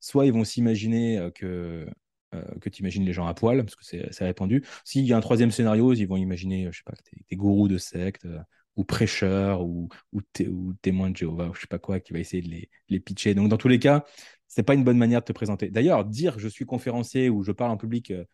Soit 0.00 0.26
ils 0.26 0.32
vont 0.32 0.44
s'imaginer 0.44 1.30
que, 1.34 1.86
euh, 2.34 2.42
que 2.60 2.68
tu 2.68 2.80
imagines 2.80 3.04
les 3.04 3.12
gens 3.12 3.26
à 3.26 3.34
poil, 3.34 3.64
parce 3.64 3.76
que 3.76 3.84
c'est 3.84 4.24
répandu. 4.24 4.64
S'il 4.84 5.04
y 5.06 5.12
a 5.12 5.16
un 5.16 5.20
troisième 5.20 5.50
scénario, 5.50 5.92
ils 5.92 6.06
vont 6.06 6.16
imaginer, 6.16 6.68
je 6.72 6.78
sais 6.78 6.82
pas, 6.84 6.94
que 7.30 7.34
gourou 7.36 7.68
de 7.68 7.78
secte 7.78 8.24
euh, 8.24 8.38
ou 8.76 8.84
prêcheur 8.84 9.62
ou, 9.62 9.88
ou, 10.12 10.22
té- 10.22 10.48
ou 10.48 10.74
témoin 10.82 11.10
de 11.10 11.16
Jéhovah 11.16 11.48
ou 11.48 11.54
je 11.54 11.60
sais 11.62 11.66
pas 11.66 11.78
quoi, 11.78 12.00
qui 12.00 12.12
va 12.12 12.18
essayer 12.20 12.42
de 12.42 12.48
les, 12.48 12.60
de 12.62 12.68
les 12.94 13.00
pitcher. 13.00 13.34
Donc, 13.34 13.48
dans 13.48 13.58
tous 13.58 13.68
les 13.68 13.78
cas, 13.78 14.04
c'est 14.50 14.64
pas 14.64 14.74
une 14.74 14.82
bonne 14.82 14.98
manière 14.98 15.20
de 15.20 15.24
te 15.24 15.32
présenter. 15.32 15.70
D'ailleurs, 15.70 16.04
dire 16.04 16.38
je 16.38 16.48
suis 16.48 16.66
conférencier 16.66 17.30
ou 17.30 17.44
je 17.44 17.52
parle 17.52 17.70
en 17.70 17.76
public, 17.76 18.10
euh, 18.10 18.24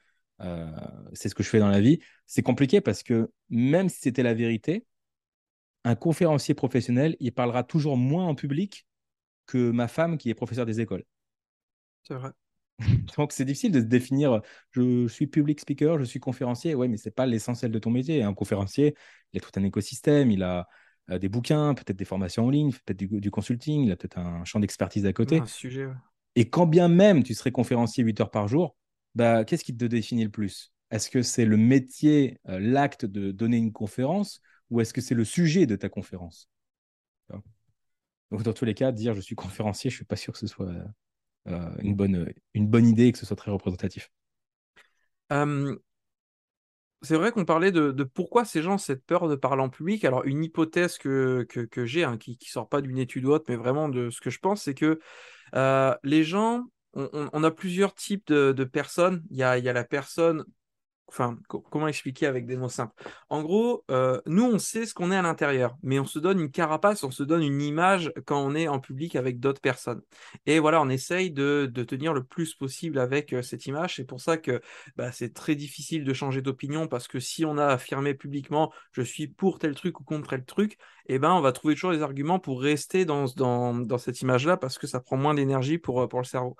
euh, 0.40 0.66
c'est 1.12 1.28
ce 1.28 1.34
que 1.34 1.42
je 1.42 1.48
fais 1.48 1.58
dans 1.58 1.68
la 1.68 1.80
vie, 1.80 2.00
c'est 2.24 2.42
compliqué 2.42 2.80
parce 2.80 3.02
que 3.02 3.30
même 3.50 3.90
si 3.90 4.00
c'était 4.00 4.22
la 4.22 4.32
vérité, 4.32 4.86
un 5.84 5.94
conférencier 5.94 6.54
professionnel, 6.54 7.16
il 7.20 7.32
parlera 7.32 7.62
toujours 7.64 7.98
moins 7.98 8.26
en 8.26 8.34
public 8.34 8.86
que 9.44 9.70
ma 9.70 9.88
femme 9.88 10.16
qui 10.16 10.30
est 10.30 10.34
professeure 10.34 10.66
des 10.66 10.80
écoles. 10.80 11.04
C'est 12.02 12.14
vrai. 12.14 12.30
Donc, 13.18 13.32
c'est 13.32 13.44
difficile 13.44 13.72
de 13.72 13.80
se 13.80 13.84
définir. 13.84 14.40
Je 14.70 15.06
suis 15.08 15.26
public 15.26 15.60
speaker, 15.60 15.98
je 15.98 16.04
suis 16.04 16.18
conférencier. 16.18 16.74
Ouais, 16.74 16.88
mais 16.88 16.96
c'est 16.96 17.10
pas 17.10 17.26
l'essentiel 17.26 17.70
de 17.70 17.78
ton 17.78 17.90
métier. 17.90 18.22
Un 18.22 18.34
conférencier, 18.34 18.96
il 19.32 19.38
a 19.38 19.40
tout 19.40 19.50
un 19.60 19.64
écosystème, 19.64 20.30
il 20.30 20.42
a 20.42 20.66
euh, 21.10 21.18
des 21.18 21.28
bouquins, 21.28 21.74
peut-être 21.74 21.96
des 21.96 22.04
formations 22.04 22.46
en 22.46 22.50
ligne, 22.50 22.72
peut-être 22.72 22.98
du, 22.98 23.06
du 23.06 23.30
consulting, 23.30 23.84
il 23.84 23.92
a 23.92 23.96
peut-être 23.96 24.18
un 24.18 24.44
champ 24.44 24.60
d'expertise 24.60 25.06
à 25.06 25.12
côté. 25.12 25.38
Un 25.38 25.46
sujet. 25.46 25.86
ouais. 25.86 25.94
Et 26.34 26.50
quand 26.50 26.66
bien 26.66 26.88
même 26.88 27.22
tu 27.22 27.34
serais 27.34 27.52
conférencier 27.52 28.04
8 28.04 28.20
heures 28.20 28.30
par 28.30 28.46
jour, 28.48 28.76
bah, 29.14 29.44
qu'est-ce 29.44 29.64
qui 29.64 29.76
te 29.76 29.84
définit 29.84 30.24
le 30.24 30.30
plus? 30.30 30.72
Est-ce 30.90 31.10
que 31.10 31.22
c'est 31.22 31.46
le 31.46 31.56
métier, 31.56 32.38
euh, 32.48 32.60
l'acte 32.60 33.06
de 33.06 33.32
donner 33.32 33.56
une 33.56 33.72
conférence, 33.72 34.40
ou 34.70 34.80
est-ce 34.80 34.92
que 34.92 35.00
c'est 35.00 35.14
le 35.14 35.24
sujet 35.24 35.66
de 35.66 35.76
ta 35.76 35.88
conférence? 35.88 36.48
Donc, 38.30 38.42
dans 38.42 38.52
tous 38.52 38.64
les 38.64 38.74
cas, 38.74 38.92
dire 38.92 39.14
je 39.14 39.20
suis 39.20 39.36
conférencier, 39.36 39.88
je 39.88 39.96
suis 39.96 40.04
pas 40.04 40.16
sûr 40.16 40.32
que 40.32 40.38
ce 40.38 40.46
soit 40.46 40.72
euh, 41.48 41.70
une, 41.78 41.94
bonne, 41.94 42.28
une 42.54 42.66
bonne 42.66 42.86
idée 42.86 43.06
et 43.06 43.12
que 43.12 43.18
ce 43.18 43.26
soit 43.26 43.36
très 43.36 43.50
représentatif. 43.50 44.10
Euh, 45.32 45.76
c'est 47.06 47.16
vrai 47.16 47.32
qu'on 47.32 47.44
parlait 47.44 47.72
de, 47.72 47.90
pourquoi 48.02 48.44
ces 48.44 48.62
gens 48.62 48.74
ont 48.74 48.78
cette 48.78 49.04
peur 49.04 49.28
de 49.28 49.36
parler 49.36 49.62
en 49.62 49.68
public. 49.68 50.04
Alors, 50.04 50.24
une 50.24 50.44
hypothèse 50.44 50.98
que, 50.98 51.46
j'ai, 51.84 52.04
hein, 52.04 52.18
qui 52.18 52.32
ne 52.32 52.46
sort 52.46 52.68
pas 52.68 52.80
d'une 52.80 52.98
étude 52.98 53.24
ou 53.24 53.30
autre, 53.30 53.46
mais 53.48 53.56
vraiment 53.56 53.88
de 53.88 54.10
ce 54.10 54.20
que 54.20 54.30
je 54.30 54.38
pense, 54.40 54.62
c'est 54.62 54.74
que 54.74 54.98
euh, 55.54 55.94
les 56.02 56.24
gens, 56.24 56.64
on, 56.94 57.44
a 57.44 57.50
plusieurs 57.50 57.94
types 57.94 58.32
de, 58.32 58.64
personnes. 58.64 59.22
Il 59.30 59.36
y 59.36 59.58
il 59.58 59.64
y 59.64 59.68
a 59.68 59.72
la 59.72 59.84
personne 59.84 60.44
Enfin, 61.08 61.38
co- 61.48 61.60
comment 61.70 61.86
expliquer 61.86 62.26
avec 62.26 62.46
des 62.46 62.56
mots 62.56 62.68
simples? 62.68 62.92
En 63.28 63.42
gros, 63.42 63.84
euh, 63.90 64.20
nous, 64.26 64.44
on 64.44 64.58
sait 64.58 64.86
ce 64.86 64.92
qu'on 64.92 65.12
est 65.12 65.16
à 65.16 65.22
l'intérieur, 65.22 65.76
mais 65.82 66.00
on 66.00 66.04
se 66.04 66.18
donne 66.18 66.40
une 66.40 66.50
carapace, 66.50 67.04
on 67.04 67.12
se 67.12 67.22
donne 67.22 67.42
une 67.42 67.62
image 67.62 68.12
quand 68.26 68.40
on 68.40 68.54
est 68.56 68.66
en 68.66 68.80
public 68.80 69.14
avec 69.14 69.38
d'autres 69.38 69.60
personnes. 69.60 70.02
Et 70.46 70.58
voilà, 70.58 70.82
on 70.82 70.88
essaye 70.88 71.30
de, 71.30 71.70
de 71.72 71.84
tenir 71.84 72.12
le 72.12 72.24
plus 72.24 72.54
possible 72.54 72.98
avec 72.98 73.32
euh, 73.32 73.42
cette 73.42 73.66
image. 73.66 73.96
C'est 73.96 74.04
pour 74.04 74.20
ça 74.20 74.36
que 74.36 74.60
bah, 74.96 75.12
c'est 75.12 75.32
très 75.32 75.54
difficile 75.54 76.04
de 76.04 76.12
changer 76.12 76.42
d'opinion 76.42 76.88
parce 76.88 77.08
que 77.08 77.20
si 77.20 77.44
on 77.44 77.56
a 77.56 77.66
affirmé 77.66 78.14
publiquement 78.14 78.72
je 78.92 79.02
suis 79.02 79.28
pour 79.28 79.58
tel 79.58 79.74
truc 79.74 80.00
ou 80.00 80.04
contre 80.04 80.30
tel 80.30 80.44
truc, 80.44 80.76
eh 81.06 81.18
ben, 81.18 81.32
on 81.32 81.40
va 81.40 81.52
trouver 81.52 81.74
toujours 81.74 81.92
des 81.92 82.02
arguments 82.02 82.40
pour 82.40 82.60
rester 82.60 83.04
dans, 83.04 83.26
dans, 83.36 83.74
dans 83.74 83.98
cette 83.98 84.20
image-là 84.22 84.56
parce 84.56 84.78
que 84.78 84.86
ça 84.86 85.00
prend 85.00 85.16
moins 85.16 85.34
d'énergie 85.34 85.78
pour, 85.78 86.02
euh, 86.02 86.08
pour 86.08 86.20
le 86.20 86.24
cerveau. 86.24 86.56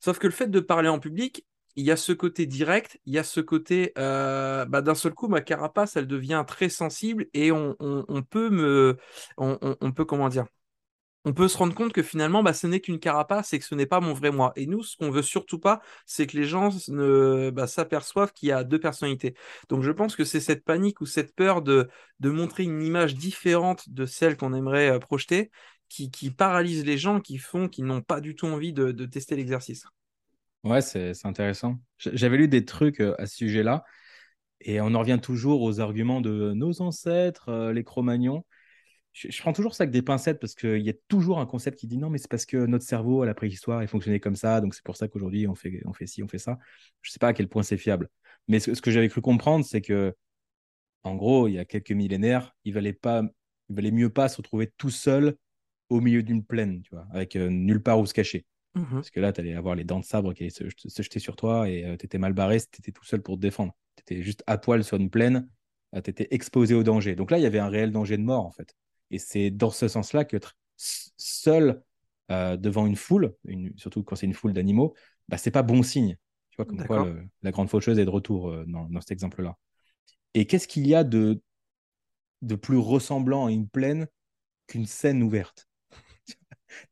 Sauf 0.00 0.18
que 0.18 0.26
le 0.26 0.32
fait 0.32 0.50
de 0.50 0.60
parler 0.60 0.88
en 0.88 0.98
public, 0.98 1.46
il 1.76 1.84
y 1.84 1.90
a 1.90 1.96
ce 1.96 2.12
côté 2.12 2.46
direct, 2.46 3.00
il 3.06 3.14
y 3.14 3.18
a 3.18 3.24
ce 3.24 3.40
côté, 3.40 3.92
euh, 3.98 4.64
bah, 4.66 4.82
d'un 4.82 4.94
seul 4.94 5.14
coup, 5.14 5.28
ma 5.28 5.40
carapace, 5.40 5.96
elle 5.96 6.06
devient 6.06 6.44
très 6.46 6.68
sensible 6.68 7.26
et 7.34 7.52
on, 7.52 7.74
peut 8.28 8.50
me, 8.50 8.96
on, 9.36 9.92
peut 9.92 10.04
comment 10.04 10.28
dire, 10.28 10.46
on 11.24 11.32
peut 11.32 11.48
se 11.48 11.56
rendre 11.56 11.74
compte 11.74 11.92
que 11.92 12.02
finalement, 12.02 12.42
bah, 12.42 12.52
ce 12.52 12.66
n'est 12.66 12.80
qu'une 12.80 12.98
carapace 13.00 13.52
et 13.52 13.58
que 13.58 13.64
ce 13.64 13.74
n'est 13.74 13.86
pas 13.86 14.00
mon 14.00 14.12
vrai 14.12 14.30
moi. 14.30 14.52
Et 14.56 14.66
nous, 14.66 14.82
ce 14.82 14.96
qu'on 14.96 15.10
veut 15.10 15.22
surtout 15.22 15.58
pas, 15.58 15.80
c'est 16.06 16.26
que 16.26 16.36
les 16.36 16.44
gens 16.44 16.70
ne, 16.88 17.50
bah, 17.50 17.66
s'aperçoivent 17.66 18.32
qu'il 18.32 18.50
y 18.50 18.52
a 18.52 18.64
deux 18.64 18.80
personnalités. 18.80 19.34
Donc 19.68 19.82
je 19.82 19.90
pense 19.90 20.16
que 20.16 20.24
c'est 20.24 20.40
cette 20.40 20.64
panique 20.64 21.00
ou 21.00 21.06
cette 21.06 21.34
peur 21.34 21.62
de, 21.62 21.88
montrer 22.22 22.64
une 22.64 22.82
image 22.82 23.14
différente 23.14 23.88
de 23.88 24.06
celle 24.06 24.36
qu'on 24.36 24.54
aimerait 24.54 24.90
euh, 24.90 24.98
projeter 24.98 25.50
qui, 25.88 26.08
paralyse 26.30 26.84
les 26.84 26.98
gens, 26.98 27.20
qui 27.20 27.38
font 27.38 27.68
qu'ils 27.68 27.84
n'ont 27.84 28.02
pas 28.02 28.20
du 28.20 28.34
tout 28.34 28.46
envie 28.46 28.72
de 28.72 29.06
tester 29.06 29.36
l'exercice. 29.36 29.86
Ouais, 30.64 30.80
c'est 30.80 31.12
intéressant. 31.24 31.78
J'avais 31.98 32.38
lu 32.38 32.48
des 32.48 32.64
trucs 32.64 33.00
euh, 33.00 33.14
à 33.18 33.26
ce 33.26 33.36
sujet-là. 33.36 33.84
Et 34.60 34.80
on 34.80 34.94
en 34.94 35.00
revient 35.00 35.18
toujours 35.22 35.62
aux 35.62 35.80
arguments 35.80 36.20
de 36.20 36.52
nos 36.54 36.80
ancêtres, 36.80 37.50
euh, 37.50 37.72
les 37.72 37.84
Cro-Magnons 37.84 38.44
je, 39.14 39.40
prends 39.40 39.52
toujours 39.52 39.74
ça 39.74 39.84
avec 39.84 39.92
des 39.92 40.02
pincettes 40.02 40.40
parce 40.40 40.54
qu'il 40.54 40.80
y 40.80 40.90
a 40.90 40.94
toujours 41.08 41.38
un 41.38 41.46
concept 41.46 41.78
qui 41.78 41.86
dit 41.86 41.98
non, 41.98 42.10
mais 42.10 42.18
c'est 42.18 42.30
parce 42.30 42.46
que 42.46 42.66
notre 42.66 42.84
cerveau 42.84 43.22
à 43.22 43.26
la 43.26 43.34
préhistoire, 43.34 43.82
il 43.82 43.88
fonctionnait 43.88 44.20
comme 44.20 44.36
ça, 44.36 44.60
donc 44.60 44.74
c'est 44.74 44.84
pour 44.84 44.96
ça 44.96 45.08
qu'aujourd'hui 45.08 45.46
on 45.46 45.54
fait, 45.54 45.80
on 45.86 45.92
fait 45.92 46.06
ci, 46.06 46.22
on 46.22 46.28
fait 46.28 46.38
ça. 46.38 46.58
Je 47.00 47.10
ne 47.10 47.12
sais 47.12 47.18
pas 47.20 47.28
à 47.28 47.32
quel 47.32 47.48
point 47.48 47.62
c'est 47.62 47.76
fiable. 47.76 48.08
Mais 48.48 48.58
ce, 48.58 48.72
que 48.72 48.90
j'avais 48.90 49.08
cru 49.08 49.20
comprendre, 49.22 49.64
c'est 49.64 49.80
que, 49.80 50.14
en 51.04 51.14
gros, 51.16 51.48
il 51.48 51.54
y 51.54 51.58
a 51.58 51.64
quelques 51.64 51.92
millénaires, 51.92 52.54
il 52.64 52.74
valait 52.74 52.92
pas, 52.92 53.22
il 53.70 53.76
valait 53.76 53.92
mieux 53.92 54.10
pas 54.10 54.28
se 54.28 54.36
retrouver 54.38 54.72
tout 54.78 54.90
seul 54.90 55.36
au 55.90 56.00
milieu 56.00 56.22
d'une 56.22 56.44
plaine, 56.44 56.82
tu 56.82 56.90
vois, 56.90 57.06
avec 57.12 57.36
euh, 57.36 57.48
nulle 57.50 57.82
part 57.82 58.00
où 58.00 58.06
se 58.06 58.14
cacher. 58.14 58.46
Mmh 58.74 58.94
parce 58.94 59.10
que 59.10 59.20
là, 59.20 59.32
tu 59.32 59.40
allais 59.40 59.54
avoir 59.54 59.76
les 59.76 59.84
dents 59.84 60.00
de 60.00 60.04
sabre 60.04 60.32
qui 60.32 60.42
allaient 60.42 60.50
se, 60.50 60.64
jeter 61.02 61.20
sur 61.20 61.36
toi 61.36 61.68
et 61.68 61.84
euh, 61.84 61.96
tu 61.96 62.06
étais 62.06 62.18
mal 62.18 62.32
barré 62.32 62.58
si 62.58 62.68
tu 62.70 62.80
étais 62.80 62.92
tout 62.92 63.04
seul 63.04 63.22
pour 63.22 63.36
te 63.36 63.40
défendre. 63.40 63.72
Tu 63.96 64.02
étais 64.02 64.22
juste 64.22 64.42
à 64.46 64.58
poil 64.58 64.82
sur 64.82 64.96
une 64.96 65.10
plaine, 65.10 65.48
euh, 65.94 66.00
tu 66.00 66.10
étais 66.10 66.28
exposé 66.32 66.74
au 66.74 66.82
danger. 66.82 67.14
Donc 67.14 67.30
là, 67.30 67.38
il 67.38 67.42
y 67.42 67.46
avait 67.46 67.60
un 67.60 67.68
réel 67.68 67.92
danger 67.92 68.16
de 68.16 68.22
mort, 68.22 68.44
en 68.44 68.50
fait. 68.50 68.74
Et 69.10 69.18
c'est 69.18 69.50
dans 69.50 69.70
ce 69.70 69.86
sens-là 69.86 70.24
que 70.24 70.38
seul 70.76 71.82
euh, 72.32 72.56
devant 72.56 72.86
une 72.86 72.96
foule, 72.96 73.34
surtout 73.76 74.02
quand 74.02 74.16
c'est 74.16 74.26
une 74.26 74.34
foule 74.34 74.52
d'animaux, 74.52 74.94
bah, 75.28 75.36
c'est 75.36 75.52
pas 75.52 75.62
bon 75.62 75.82
signe. 75.82 76.16
Tu 76.50 76.56
vois, 76.56 76.64
comme 76.64 76.84
quoi 76.84 77.06
la 77.42 77.50
grande 77.50 77.68
faucheuse 77.68 77.98
est 77.98 78.04
de 78.04 78.10
retour 78.10 78.64
dans, 78.66 79.00
cet 79.00 79.10
exemple-là. 79.10 79.56
Et 80.34 80.46
qu'est-ce 80.46 80.68
qu'il 80.68 80.86
y 80.86 80.94
a 80.94 81.02
de, 81.02 81.42
de 82.42 82.54
plus 82.54 82.76
ressemblant 82.76 83.46
à 83.46 83.50
une 83.50 83.68
plaine 83.68 84.06
qu'une 84.66 84.86
scène 84.86 85.22
ouverte? 85.22 85.68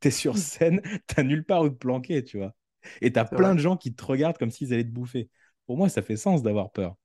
Tu 0.01 0.09
es 0.09 0.11
sur 0.11 0.37
scène, 0.37 0.81
tu 1.07 1.25
nulle 1.25 1.45
part 1.45 1.63
où 1.63 1.69
te 1.69 1.75
planquer, 1.75 2.25
tu 2.25 2.39
vois. 2.39 2.55
Et 3.01 3.13
tu 3.13 3.19
as 3.19 3.25
plein 3.25 3.55
de 3.55 3.61
gens 3.61 3.77
qui 3.77 3.95
te 3.95 4.05
regardent 4.05 4.39
comme 4.39 4.51
s'ils 4.51 4.73
allaient 4.73 4.85
te 4.85 4.91
bouffer. 4.91 5.29
Pour 5.67 5.77
moi, 5.77 5.89
ça 5.89 6.03
fait 6.03 6.17
sens 6.17 6.43
d'avoir 6.43 6.73
peur. 6.73 6.97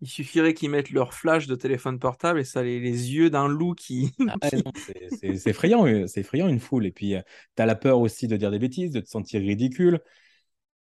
Il 0.00 0.08
suffirait 0.08 0.54
qu'ils 0.54 0.70
mettent 0.70 0.90
leur 0.90 1.14
flash 1.14 1.46
de 1.46 1.54
téléphone 1.54 1.98
portable 1.98 2.40
et 2.40 2.44
ça 2.44 2.62
les, 2.62 2.78
les 2.78 3.14
yeux 3.14 3.30
d'un 3.30 3.48
loup 3.48 3.74
qui. 3.74 4.12
Ah 4.28 4.34
c'est 5.18 5.46
effrayant, 5.46 5.86
euh, 5.86 6.06
c'est 6.06 6.20
effrayant 6.20 6.48
une 6.48 6.60
foule. 6.60 6.86
Et 6.86 6.92
puis, 6.92 7.14
euh, 7.14 7.22
tu 7.56 7.62
as 7.62 7.66
la 7.66 7.74
peur 7.74 8.00
aussi 8.00 8.28
de 8.28 8.36
dire 8.36 8.50
des 8.50 8.58
bêtises, 8.58 8.90
de 8.90 9.00
te 9.00 9.08
sentir 9.08 9.40
ridicule 9.40 10.00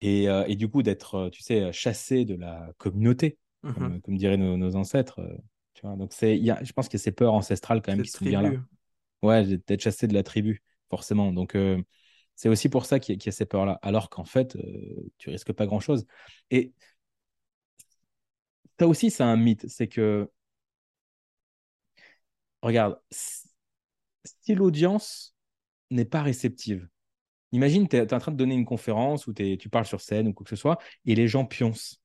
et, 0.01 0.27
euh, 0.29 0.43
et 0.47 0.55
du 0.55 0.69
coup 0.69 0.81
d'être, 0.81 1.29
tu 1.31 1.43
sais, 1.43 1.71
chassé 1.71 2.25
de 2.25 2.35
la 2.35 2.71
communauté, 2.77 3.37
comme, 3.61 4.01
mmh 4.07 4.17
diraient 4.17 4.37
nos, 4.37 4.75
ancêtres. 4.75 5.21
tu 5.75 5.85
vois 5.85 5.95
Donc, 5.95 6.13
a, 6.13 6.63
je 6.63 6.73
pense 6.73 6.87
qu'il 6.87 6.97
y 6.97 7.01
a 7.01 7.03
ces 7.03 7.11
peurs 7.11 7.33
ancestrales 7.33 7.81
quand 7.81 7.91
même 7.91 8.01
qui 8.01 8.09
sont 8.09 8.25
bien 8.25 8.41
là. 8.41 8.51
Ouais, 9.21 9.45
d'être 9.45 9.81
chassé 9.81 10.07
de 10.07 10.15
la 10.15 10.23
tribu, 10.23 10.63
forcément. 10.91 11.33
Donc, 11.33 11.57
c'est 12.35 12.49
aussi 12.49 12.69
pour 12.69 12.85
ça 12.85 12.99
qu'il 12.99 13.23
y, 13.23 13.29
a 13.29 13.31
ces 13.31 13.45
peurs-là. 13.45 13.79
Alors 13.81 14.09
qu'en 14.09 14.25
fait, 14.25 14.57
tu 15.17 15.29
risques 15.31 15.53
pas 15.53 15.65
grand-chose. 15.65 16.05
Et 16.51 16.73
ça 18.79 18.87
aussi, 18.87 19.11
c'est 19.11 19.23
un 19.23 19.37
mythe. 19.37 19.67
C'est 19.67 19.87
que, 19.87 20.29
regarde, 22.61 22.99
si 23.11 24.55
l'audience 24.55 25.35
n'est 25.89 26.05
pas 26.05 26.21
réceptive, 26.21 26.87
imagine, 27.51 27.87
tu 27.87 27.97
es, 27.97 28.13
en 28.13 28.19
train 28.19 28.31
de 28.31 28.37
donner 28.37 28.55
une 28.55 28.65
conférence 28.65 29.27
ou 29.27 29.33
tu 29.33 29.69
parles 29.69 29.85
sur 29.85 30.01
scène 30.01 30.27
ou 30.27 30.33
quoi 30.33 30.43
que 30.43 30.49
ce 30.49 30.55
soit, 30.55 30.79
et 31.05 31.15
les 31.15 31.27
gens 31.27 31.45
pioncent. 31.45 32.01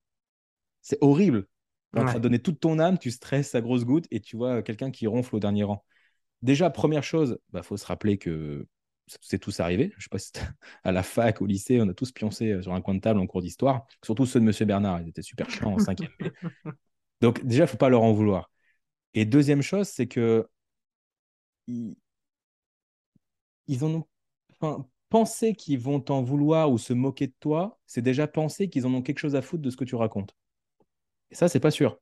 C'est 0.83 0.99
horrible. 1.01 1.49
Tu 1.93 1.99
es 1.99 2.03
en 2.03 2.07
train 2.07 2.19
de 2.19 2.23
donner 2.23 2.41
toute 2.41 2.61
ton 2.61 2.79
âme, 2.79 2.99
tu 2.99 3.11
stresses 3.11 3.55
à 3.55 3.61
grosse 3.61 3.85
goutte 3.85 4.07
et 4.11 4.21
tu 4.21 4.37
vois 4.37 4.63
quelqu'un 4.63 4.91
qui 4.91 5.07
ronfle 5.07 5.37
au 5.37 5.41
dernier 5.41 5.65
rang. 5.65 5.85
Déjà, 6.43 6.69
première 6.71 7.03
chose, 7.03 7.39
il 7.49 7.53
bah, 7.53 7.63
faut 7.63 7.77
se 7.77 7.87
rappeler 7.87 8.19
que 8.19 8.69
c'est 9.07 9.39
tous 9.39 9.61
arrivé. 9.61 9.93
Je 9.97 10.05
sais 10.05 10.09
pas 10.11 10.19
si 10.19 10.33
à 10.85 10.93
la 10.93 11.03
fac, 11.03 11.41
au 11.41 11.47
lycée, 11.47 11.81
on 11.81 11.89
a 11.89 11.95
tous 11.95 12.13
pioncé 12.13 12.53
euh, 12.53 12.63
sur 12.63 12.75
un 12.75 12.81
coin 12.81 12.95
de 12.95 13.01
table 13.01 13.21
en 13.21 13.27
cours 13.27 13.43
d'histoire. 13.43 13.87
Surtout 14.05 14.27
ceux 14.27 14.41
de 14.41 14.45
Monsieur 14.45 14.65
Bernard, 14.65 15.01
ils 15.03 15.09
étaient 15.09 15.23
super 15.23 15.49
chiants 15.51 15.75
en 15.75 15.79
cinquième. 15.79 16.11
Donc 17.21 17.45
déjà, 17.45 17.65
il 17.65 17.69
faut 17.69 17.77
pas 17.77 17.89
leur 17.89 18.03
en 18.03 18.13
vouloir. 18.13 18.51
Et 19.15 19.25
deuxième 19.25 19.63
chose, 19.63 19.89
c'est 19.89 20.07
que 20.07 20.49
ils, 21.67 21.97
ont 23.85 24.05
enfin, 24.61 24.87
penser 25.09 25.55
qu'ils 25.55 25.79
vont 25.79 26.01
t'en 26.01 26.23
vouloir 26.23 26.71
ou 26.71 26.79
se 26.79 26.93
moquer 26.93 27.27
de 27.29 27.35
toi, 27.41 27.79
c'est 27.87 28.03
déjà 28.03 28.27
penser 28.27 28.69
qu'ils 28.69 28.87
en 28.87 28.95
ont 28.95 29.03
quelque 29.03 29.19
chose 29.19 29.35
à 29.35 29.43
foutre 29.43 29.63
de 29.63 29.71
ce 29.71 29.77
que 29.77 29.85
tu 29.85 29.95
racontes. 29.95 30.37
Et 31.31 31.35
ça, 31.35 31.49
c'est 31.49 31.61
pas 31.61 31.71
sûr. 31.71 31.99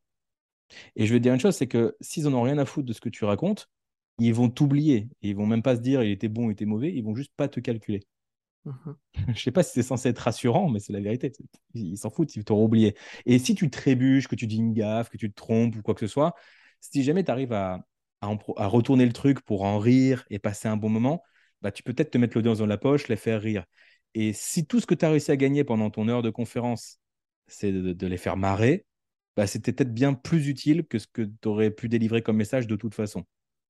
Et 0.97 1.07
je 1.07 1.13
vais 1.13 1.19
te 1.19 1.23
dire 1.23 1.35
une 1.35 1.41
chose, 1.41 1.57
c'est 1.57 1.69
que 1.69 1.97
s'ils 2.01 2.27
en 2.27 2.35
ont 2.35 2.43
rien 2.43 2.59
à 2.59 2.65
foutre 2.65 2.87
de 2.87 2.93
ce 2.93 3.01
que 3.01 3.09
tu 3.09 3.25
racontes, 3.25 3.71
ils 4.19 4.35
vont 4.35 4.49
t'oublier. 4.49 5.09
Et 5.23 5.31
ils 5.31 5.37
vont 5.37 5.47
même 5.47 5.63
pas 5.63 5.77
se 5.77 5.81
dire 5.81 6.03
il 6.03 6.11
était 6.11 6.29
bon, 6.29 6.51
il 6.51 6.53
était 6.53 6.65
mauvais, 6.65 6.93
ils 6.93 7.03
vont 7.03 7.15
juste 7.15 7.33
pas 7.37 7.49
te 7.49 7.61
calculer. 7.61 8.01
Je 8.65 8.71
mhm. 8.71 8.97
Je 9.35 9.43
sais 9.43 9.51
pas 9.53 9.63
si 9.63 9.73
c'est 9.73 9.83
censé 9.83 10.09
être 10.09 10.19
rassurant, 10.19 10.69
mais 10.71 10.81
c'est 10.81 10.93
la 10.93 11.01
vérité. 11.01 11.33
Ils 11.75 11.99
s'en 11.99 12.11
foutent, 12.11 12.35
ils 12.37 12.45
t'auront 12.45 12.65
oublié. 12.65 12.97
Et 13.27 13.39
si 13.39 13.55
tu 13.55 13.71
trébuches, 13.71 14.29
que 14.29 14.37
tu 14.37 14.47
dis 14.47 14.57
une 14.57 14.73
gaffe, 14.75 15.11
que 15.11 15.19
tu 15.19 15.31
te 15.31 15.35
trompes 15.35 15.77
ou 15.77 15.83
quoi 15.83 15.95
que 15.95 16.01
ce 16.01 16.07
soit, 16.07 16.35
si 16.81 17.03
jamais 17.03 17.25
tu 17.25 17.31
arrives 17.31 17.53
à, 17.53 17.87
à, 18.21 18.67
retourner 18.67 19.07
le 19.07 19.13
truc 19.13 19.41
pour 19.41 19.65
en 19.65 19.79
rire 19.79 20.25
et 20.31 20.39
passer 20.39 20.69
un 20.69 20.77
bon 20.77 20.89
moment, 20.89 21.23
bah, 21.63 21.73
tu 21.73 21.83
peux 21.83 21.93
peut-être 21.93 22.11
te 22.11 22.19
mettre 22.19 22.37
l'audience 22.37 22.59
dans 22.59 22.67
la 22.67 22.79
poche, 22.79 23.09
les 23.09 23.17
faire 23.17 23.41
rire. 23.41 23.65
Et 24.15 24.33
si 24.33 24.67
tout 24.67 24.81
ce 24.81 24.87
que 24.87 24.95
tu 24.95 25.05
as 25.05 25.11
réussi 25.11 25.31
à 25.33 25.37
gagner 25.37 25.65
pendant 25.65 25.91
ton 25.91 26.09
heure 26.09 26.23
de 26.23 26.31
conférence, 26.31 27.01
c'est 27.47 27.73
de, 27.73 28.07
les 28.07 28.17
faire 28.17 28.37
marrer, 28.37 28.87
bah, 29.37 29.47
c'était 29.47 29.73
peut-être 29.73 29.93
bien 29.93 30.15
plus 30.15 30.49
utile 30.49 30.87
que 30.87 30.99
ce 30.99 31.07
que 31.07 31.23
tu 31.23 31.49
aurais 31.49 31.71
pu 31.71 31.89
délivrer 31.89 32.23
comme 32.23 32.37
message 32.37 32.67
de 32.67 32.77
toute 32.77 32.95
façon. 32.95 33.25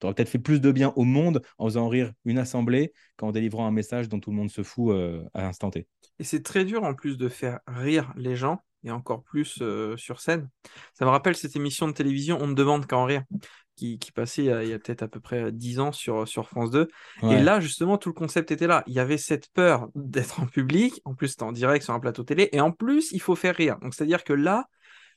Tu 0.04 0.06
aurais 0.06 0.14
peut-être 0.14 0.28
fait 0.28 0.38
plus 0.38 0.61
de 0.61 0.70
bien 0.70 0.92
au 0.96 1.04
monde 1.04 1.40
en 1.56 1.64
faisant 1.64 1.88
rire 1.88 2.12
une 2.26 2.37
assemblée 2.37 2.92
qu'en 3.16 3.32
délivrant 3.32 3.66
un 3.66 3.70
message 3.70 4.11
dont 4.11 4.20
tout 4.20 4.32
le 4.32 4.37
monde 4.37 4.50
se 4.50 4.62
fout 4.62 4.92
euh, 4.92 5.23
à 5.32 5.40
l'instant 5.40 5.70
T. 5.70 5.87
Et 6.18 6.25
c'est 6.25 6.42
très 6.42 6.66
dur 6.66 6.84
en 6.84 6.92
plus 6.92 7.16
de 7.16 7.30
faire 7.30 7.61
rire 7.66 8.12
les 8.14 8.37
gens 8.37 8.62
et 8.84 8.90
encore 8.90 9.23
plus 9.23 9.61
euh, 9.62 9.96
sur 9.96 10.20
scène. 10.20 10.50
Ça 10.92 11.06
me 11.06 11.11
rappelle 11.11 11.34
cette 11.37 11.56
émission 11.56 11.88
de 11.88 11.92
télévision 11.92 12.37
On 12.38 12.49
ne 12.49 12.52
demande 12.52 12.84
qu'à 12.84 12.99
en 12.99 13.06
rire 13.06 13.23
qui, 13.76 13.99
passait 14.14 14.44
il 14.44 14.68
y 14.68 14.75
a, 14.75 14.78
peut-être 14.78 15.02
à 15.02 15.08
peu 15.08 15.20
près 15.20 15.50
10 15.50 15.80
ans 15.80 15.90
sur, 15.90 16.28
sur 16.28 16.50
France 16.50 16.70
2. 16.70 16.87
Et 17.23 17.40
là, 17.40 17.58
justement, 17.61 17.96
tout 17.96 18.11
le 18.11 18.14
concept 18.14 18.50
était 18.50 18.66
là. 18.66 18.84
Il 18.87 18.92
y 18.92 19.00
avait 19.00 19.16
cette 19.16 19.49
peur 19.54 19.88
d'être 19.94 20.38
en 20.38 20.46
public. 20.46 21.00
En 21.06 21.14
plus, 21.14 21.28
c'était 21.28 21.44
en 21.44 21.52
direct 21.52 21.82
sur 21.82 21.94
un 21.94 21.99
plateau 21.99 22.25
télé. 22.25 22.50
Et 22.52 22.61
en 22.61 22.73
plus, 22.73 23.11
il 23.12 23.23
faut 23.23 23.37
faire 23.37 23.56
rire. 23.56 23.78
Donc, 23.80 23.94
c'est-à-dire 23.94 24.23
que 24.23 24.34
là, 24.34 24.66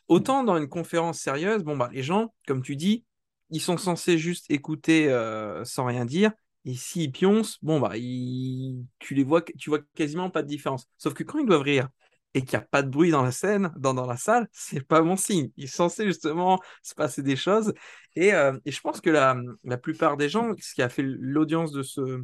autant 0.08 0.46
dans 0.46 0.58
une 0.58 0.70
conférence 0.70 1.20
sérieuse, 1.20 1.64
bon, 1.64 1.76
bah, 1.76 1.90
les 1.92 2.04
gens, 2.04 2.34
comme 2.48 2.64
tu 2.64 2.78
dis, 2.78 3.04
ils 3.50 3.62
sont 3.62 3.78
censés 3.78 4.18
juste 4.18 4.50
écouter 4.50 5.10
euh, 5.10 5.64
sans 5.66 5.86
rien 5.86 6.06
dire. 6.06 6.32
Et 6.66 6.76
s'ils 6.76 7.12
pioncent, 7.12 7.58
bon, 7.62 7.80
bah, 7.80 7.94
tu 7.94 9.16
les 9.16 9.24
vois, 9.24 9.42
tu 9.42 9.70
vois 9.70 9.80
quasiment 9.96 10.30
pas 10.30 10.44
de 10.44 10.48
différence. 10.48 10.88
Sauf 10.98 11.14
que 11.14 11.24
quand 11.24 11.40
ils 11.40 11.46
doivent 11.46 11.62
rire 11.62 11.88
et 12.34 12.42
qu'il 12.42 12.58
n'y 12.60 12.64
a 12.64 12.68
pas 12.68 12.84
de 12.84 12.90
bruit 12.90 13.10
dans 13.10 13.24
la 13.24 13.32
scène, 13.32 13.72
dans, 13.78 13.94
dans 13.94 14.06
la 14.06 14.18
salle, 14.18 14.50
c'est 14.52 14.86
pas 14.86 15.02
bon 15.02 15.16
signe. 15.16 15.50
Ils 15.56 15.70
sont 15.70 15.90
censés 15.90 16.06
justement 16.06 16.60
se 16.84 16.94
passer 16.94 17.24
des 17.24 17.38
choses. 17.38 17.74
Et, 18.16 18.34
euh, 18.34 18.58
et 18.66 18.72
je 18.72 18.82
pense 18.82 19.00
que 19.00 19.10
la, 19.10 19.38
la, 19.64 19.78
plupart 19.78 20.18
des 20.18 20.28
gens, 20.28 20.54
ce 20.60 20.74
qui 20.74 20.82
a 20.82 20.90
fait 20.90 21.04
l'audience 21.04 21.72
de, 21.72 21.84
ce, 21.84 22.22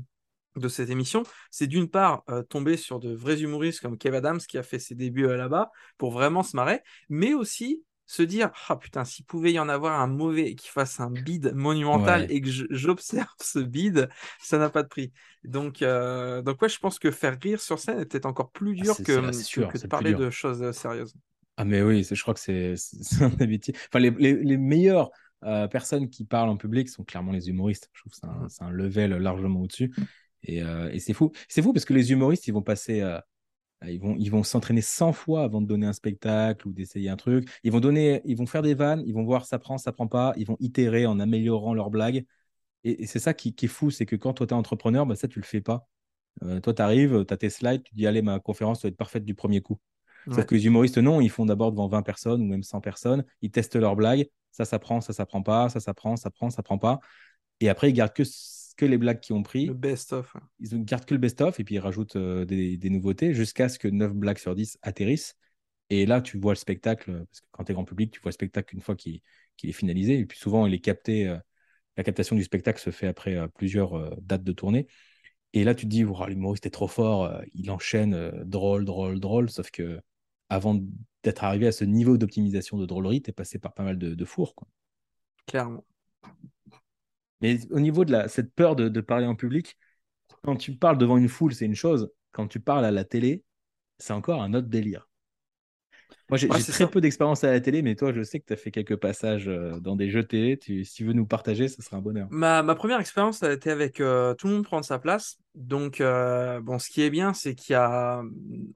de 0.57 0.67
cette 0.67 0.89
émission, 0.89 1.23
c'est 1.49 1.67
d'une 1.67 1.89
part 1.89 2.23
euh, 2.29 2.43
tomber 2.43 2.75
sur 2.75 2.99
de 2.99 3.13
vrais 3.15 3.41
humoristes 3.41 3.79
comme 3.79 3.97
Kev 3.97 4.17
Adams 4.17 4.39
qui 4.39 4.57
a 4.57 4.63
fait 4.63 4.79
ses 4.79 4.95
débuts 4.95 5.27
là-bas 5.27 5.71
pour 5.97 6.11
vraiment 6.11 6.43
se 6.43 6.55
marrer, 6.57 6.81
mais 7.07 7.33
aussi 7.33 7.83
se 8.05 8.21
dire 8.21 8.51
ah 8.67 8.75
putain 8.75 9.05
s'il 9.05 9.25
pouvait 9.25 9.53
y 9.53 9.59
en 9.59 9.69
avoir 9.69 9.99
un 9.99 10.07
mauvais 10.07 10.55
qui 10.55 10.67
fasse 10.67 10.99
un 10.99 11.09
bid 11.09 11.53
monumental 11.53 12.27
et 12.29 12.41
que 12.41 12.49
j'observe 12.49 13.27
ce 13.41 13.59
bid 13.59 14.09
ça 14.41 14.57
n'a 14.57 14.69
pas 14.69 14.83
de 14.83 14.87
prix 14.87 15.13
donc 15.43 15.81
euh, 15.81 16.41
donc 16.41 16.61
ouais 16.61 16.69
je 16.69 16.79
pense 16.79 16.99
que 16.99 17.11
faire 17.11 17.37
rire 17.41 17.61
sur 17.61 17.79
scène 17.79 17.99
est 17.99 18.05
peut-être 18.05 18.25
encore 18.25 18.51
plus 18.51 18.77
ah, 18.79 18.83
dur 18.83 18.97
que, 18.97 19.81
de 19.81 19.87
parler 19.87 20.13
de 20.13 20.29
choses 20.29 20.61
euh, 20.61 20.71
sérieuses. 20.71 21.13
Ah 21.57 21.65
mais 21.65 21.81
oui 21.81 22.05
je 22.09 22.21
crois 22.21 22.33
que 22.33 22.39
c'est 22.39 22.75
un 23.21 23.45
métier 23.45 23.73
enfin 23.89 23.99
les, 23.99 24.11
les, 24.11 24.57
meilleures 24.57 25.09
euh, 25.43 25.67
personnes 25.67 26.09
qui 26.09 26.25
parlent 26.25 26.49
en 26.49 26.57
public 26.57 26.89
sont 26.89 27.03
clairement 27.03 27.31
les 27.31 27.49
humoristes. 27.49 27.89
Je 27.93 28.01
trouve 28.01 28.11
que 28.13 28.49
c'est 28.49 28.63
un, 28.63 28.69
mmh. 28.69 28.73
level 28.73 29.11
largement 29.17 29.61
au-dessus. 29.61 29.93
Et, 30.43 30.57
et 30.57 30.99
c'est 30.99 31.13
fou. 31.13 31.31
C'est 31.47 31.61
fou 31.61 31.73
parce 31.73 31.85
que 31.85 31.93
les 31.93 32.11
humoristes 32.11 32.47
ils 32.47 32.53
vont 32.53 32.61
passer 32.61 33.01
euh, 33.01 33.19
ils 33.87 33.99
vont, 33.99 34.15
ils 34.17 34.29
vont 34.29 34.43
s'entraîner 34.43 34.81
100 34.81 35.13
fois 35.13 35.43
avant 35.43 35.61
de 35.61 35.67
donner 35.67 35.85
un 35.85 35.93
spectacle 35.93 36.67
ou 36.67 36.73
d'essayer 36.73 37.09
un 37.09 37.15
truc. 37.15 37.49
Ils 37.63 37.71
vont, 37.71 37.79
donner, 37.79 38.21
ils 38.25 38.37
vont 38.37 38.45
faire 38.45 38.61
des 38.61 38.73
vannes, 38.73 39.03
ils 39.05 39.13
vont 39.13 39.23
voir 39.23 39.45
ça 39.45 39.59
prend, 39.59 39.77
ça 39.77 39.91
prend 39.91 40.07
pas. 40.07 40.33
Ils 40.37 40.45
vont 40.45 40.57
itérer 40.59 41.05
en 41.05 41.19
améliorant 41.19 41.73
leurs 41.73 41.89
blagues. 41.89 42.25
Et, 42.83 43.05
c'est 43.07 43.19
ça 43.19 43.33
qui, 43.33 43.55
est 43.61 43.67
fou, 43.67 43.91
c'est 43.91 44.05
que 44.05 44.15
quand 44.15 44.33
toi, 44.33 44.47
tu 44.47 44.53
es 44.53 44.57
entrepreneur, 44.57 45.05
bah, 45.05 45.15
ça, 45.15 45.27
tu 45.27 45.39
le 45.39 45.45
fais 45.45 45.61
pas. 45.61 45.87
Euh, 46.43 46.59
toi, 46.59 46.73
tu 46.73 46.81
arrives, 46.81 47.25
tu 47.25 47.33
as 47.33 47.37
tes 47.37 47.49
slides, 47.49 47.83
tu 47.83 47.95
dis, 47.95 48.07
allez, 48.07 48.21
ma 48.21 48.39
conférence 48.39 48.81
doit 48.81 48.89
être 48.89 48.97
parfaite 48.97 49.25
du 49.25 49.35
premier 49.35 49.61
coup. 49.61 49.79
Sauf 50.31 50.45
que 50.45 50.55
les 50.55 50.65
humoristes, 50.65 50.97
non, 50.97 51.19
ils 51.19 51.29
font 51.29 51.45
d'abord 51.45 51.71
devant 51.71 51.89
20 51.89 52.01
personnes 52.01 52.41
ou 52.41 52.45
même 52.45 52.63
100 52.63 52.79
personnes. 52.79 53.25
Ils 53.41 53.51
testent 53.51 53.75
leurs 53.75 53.97
blagues. 53.97 54.29
Ça, 54.51 54.63
ça 54.63 54.79
prend, 54.79 55.01
ça, 55.01 55.11
ça 55.11 55.25
prend 55.25 55.41
pas. 55.41 55.67
Ça, 55.67 55.81
ça 55.81 55.93
prend, 55.93 56.15
ça 56.15 56.29
prend, 56.29 56.49
ça 56.49 56.63
prend 56.63 56.77
pas. 56.77 56.99
Et 57.59 57.67
après, 57.67 57.89
ils 57.89 57.93
gardent 57.93 58.13
que 58.13 58.23
que 58.75 58.85
les 58.85 58.97
blagues 58.97 59.19
qui 59.19 59.33
ont 59.33 59.43
pris. 59.43 59.65
Le 59.65 59.73
best-of. 59.73 60.35
Ils 60.59 60.83
gardent 60.83 61.05
que 61.05 61.13
le 61.13 61.19
best-of 61.19 61.59
et 61.59 61.63
puis 61.63 61.75
ils 61.75 61.79
rajoutent 61.79 62.15
euh, 62.15 62.45
des, 62.45 62.77
des, 62.77 62.89
nouveautés 62.89 63.33
jusqu'à 63.33 63.69
ce 63.69 63.79
que 63.79 63.87
9 63.87 64.13
blagues 64.13 64.37
sur 64.37 64.55
10 64.55 64.77
atterrissent. 64.81 65.35
Et 65.89 66.05
là, 66.05 66.21
tu 66.21 66.37
vois 66.39 66.53
le 66.53 66.57
spectacle, 66.57 67.25
parce 67.25 67.41
que 67.41 67.47
quand 67.51 67.63
tu 67.65 67.71
es 67.71 67.75
grand 67.75 67.85
public, 67.85 68.11
tu 68.11 68.19
vois 68.21 68.29
le 68.29 68.33
spectacle 68.33 68.75
une 68.75 68.81
fois 68.81 68.95
qu'il 68.95 69.21
est 69.63 69.71
finalisé. 69.71 70.19
Et 70.19 70.25
puis 70.25 70.37
souvent, 70.37 70.65
il 70.65 70.73
est 70.73 70.79
capté, 70.79 71.27
euh, 71.27 71.37
la 71.97 72.03
captation 72.03 72.35
du 72.35 72.43
spectacle 72.43 72.79
se 72.79 72.89
fait 72.89 73.07
après 73.07 73.35
euh, 73.35 73.47
plusieurs 73.47 74.19
dates 74.21 74.43
de 74.43 74.51
tournée. 74.51 74.87
Et 75.53 75.63
là, 75.63 75.75
tu 75.75 75.85
te 75.85 75.89
dis, 75.91 76.03
l'humoriste 76.03 76.65
est 76.65 76.71
trop 76.71 76.87
fort, 76.87 77.31
il 77.53 77.69
enchaîne 77.69 78.31
drôle, 78.43 78.85
drôle, 78.85 79.19
drôle. 79.19 79.51
Sauf 79.51 79.69
que 79.69 80.01
avant 80.49 80.79
d'être 81.23 81.43
arrivé 81.43 81.67
à 81.67 81.71
ce 81.71 81.85
niveau 81.85 82.17
d'optimisation 82.17 82.77
de 82.77 82.87
drôlerie, 82.87 83.21
tu 83.21 83.29
es 83.29 83.33
passé 83.33 83.59
par 83.59 83.73
pas 83.73 83.83
mal 83.83 83.99
de, 83.99 84.15
de 84.15 84.25
fours. 84.25 84.55
Quoi. 84.55 84.67
Clairement. 85.45 85.85
Mais 87.43 87.59
au 87.71 87.81
niveau 87.81 88.05
de 88.05 88.13
la, 88.13 88.29
cette 88.29 88.55
peur 88.55 88.77
de, 88.77 89.01
parler 89.01 89.27
en 89.27 89.35
public, 89.35 89.77
quand 90.43 90.55
tu 90.55 90.75
parles 90.75 90.97
devant 90.97 91.17
une 91.17 91.27
foule, 91.27 91.53
c'est 91.53 91.65
une 91.65 91.75
chose. 91.75 92.09
Quand 92.31 92.47
tu 92.47 92.61
parles 92.61 92.85
à 92.85 92.91
la 92.91 93.03
télé, 93.03 93.43
c'est 93.97 94.13
encore 94.13 94.41
un 94.41 94.53
autre 94.53 94.69
délire. 94.69 95.09
Moi, 96.29 96.37
j'ai 96.37 96.47
très 96.47 96.89
peu 96.89 97.01
d'expérience 97.01 97.43
à 97.43 97.51
la 97.51 97.59
télé, 97.59 97.81
mais 97.81 97.95
toi, 97.95 98.13
je 98.13 98.23
sais 98.23 98.39
que 98.39 98.45
tu 98.45 98.53
as 98.53 98.55
fait 98.55 98.71
quelques 98.71 98.95
passages 98.95 99.49
euh, 99.49 99.77
dans 99.81 99.97
des 99.97 100.09
jeux 100.09 100.23
télé. 100.23 100.57
si 100.61 100.85
tu 100.85 101.05
veux 101.05 101.11
nous 101.11 101.25
partager, 101.25 101.67
ce 101.67 101.81
sera 101.81 101.97
un 101.97 102.01
bonheur. 102.01 102.27
Ma, 102.31 102.63
première 102.75 103.01
expérience, 103.01 103.43
a 103.43 103.51
été 103.51 103.69
avec 103.69 103.99
euh, 103.99 104.33
tout 104.35 104.47
le 104.47 104.53
monde 104.53 104.63
prendre 104.63 104.85
sa 104.85 104.97
place. 104.97 105.37
Donc, 105.53 105.99
euh, 105.99 106.61
bon, 106.61 106.79
ce 106.79 106.89
qui 106.89 107.01
est 107.01 107.09
bien, 107.09 107.33
c'est 107.33 107.55
qu'il 107.55 107.73
y 107.73 107.75
a. 107.75 108.23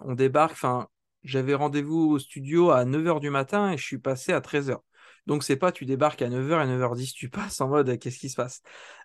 On 0.02 0.14
débarque. 0.14 0.52
Enfin, 0.52 0.88
j'avais 1.24 1.54
rendez-vous 1.54 2.10
au 2.10 2.20
studio 2.20 2.72
à 2.72 2.84
9h 2.84 3.22
du 3.22 3.30
matin 3.30 3.72
et 3.72 3.78
je 3.78 3.84
suis 3.84 3.98
passé 3.98 4.34
à 4.34 4.42
13h. 4.42 4.80
Donc, 5.28 5.44
c'est 5.44 5.58
pas 5.58 5.72
tu 5.72 5.86
débarques 5.86 6.22
à 6.22 6.30
9h 6.30 6.64
et 6.64 6.78
9h10, 6.78 7.14
tu 7.14 7.30
passes 7.30 7.62
en 7.62 7.68
mode 7.68 8.00
qu'est-ce 8.00 8.18
qui 8.18 8.30
se 8.30 8.36
passe? 8.36 8.62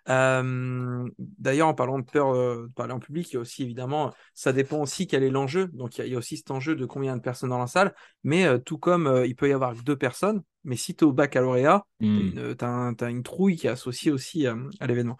D'ailleurs, 0.07 1.67
en 1.67 1.73
parlant 1.73 1.99
de 1.99 2.05
peur 2.05 2.33
de 2.33 2.71
parler 2.75 2.93
en 2.93 2.99
public, 2.99 3.29
il 3.31 3.33
y 3.35 3.37
a 3.37 3.41
aussi 3.41 3.63
évidemment, 3.63 4.13
ça 4.33 4.51
dépend 4.51 4.81
aussi 4.81 5.05
quel 5.05 5.23
est 5.23 5.29
l'enjeu. 5.29 5.67
Donc, 5.73 5.97
il 5.97 6.07
y, 6.07 6.15
a 6.15 6.17
aussi 6.17 6.37
cet 6.37 6.49
enjeu 6.49 6.75
de 6.75 6.85
combien 6.85 7.15
de 7.15 7.21
personnes 7.21 7.49
dans 7.49 7.59
la 7.59 7.67
salle. 7.67 7.93
Mais 8.23 8.59
tout 8.61 8.77
comme 8.77 9.23
il 9.25 9.35
peut 9.35 9.49
y 9.49 9.53
avoir 9.53 9.75
deux 9.75 9.95
personnes, 9.95 10.41
mais 10.63 10.77
si 10.77 10.95
tu 10.95 11.03
es 11.03 11.07
au 11.07 11.11
baccalauréat, 11.11 11.85
mmh. 11.99 12.55
tu 12.57 12.65
as, 12.65 13.09
une 13.09 13.23
trouille 13.23 13.57
qui 13.57 13.67
est 13.67 13.71
associée 13.71 14.11
aussi 14.11 14.47
à 14.47 14.87
l'événement. 14.87 15.17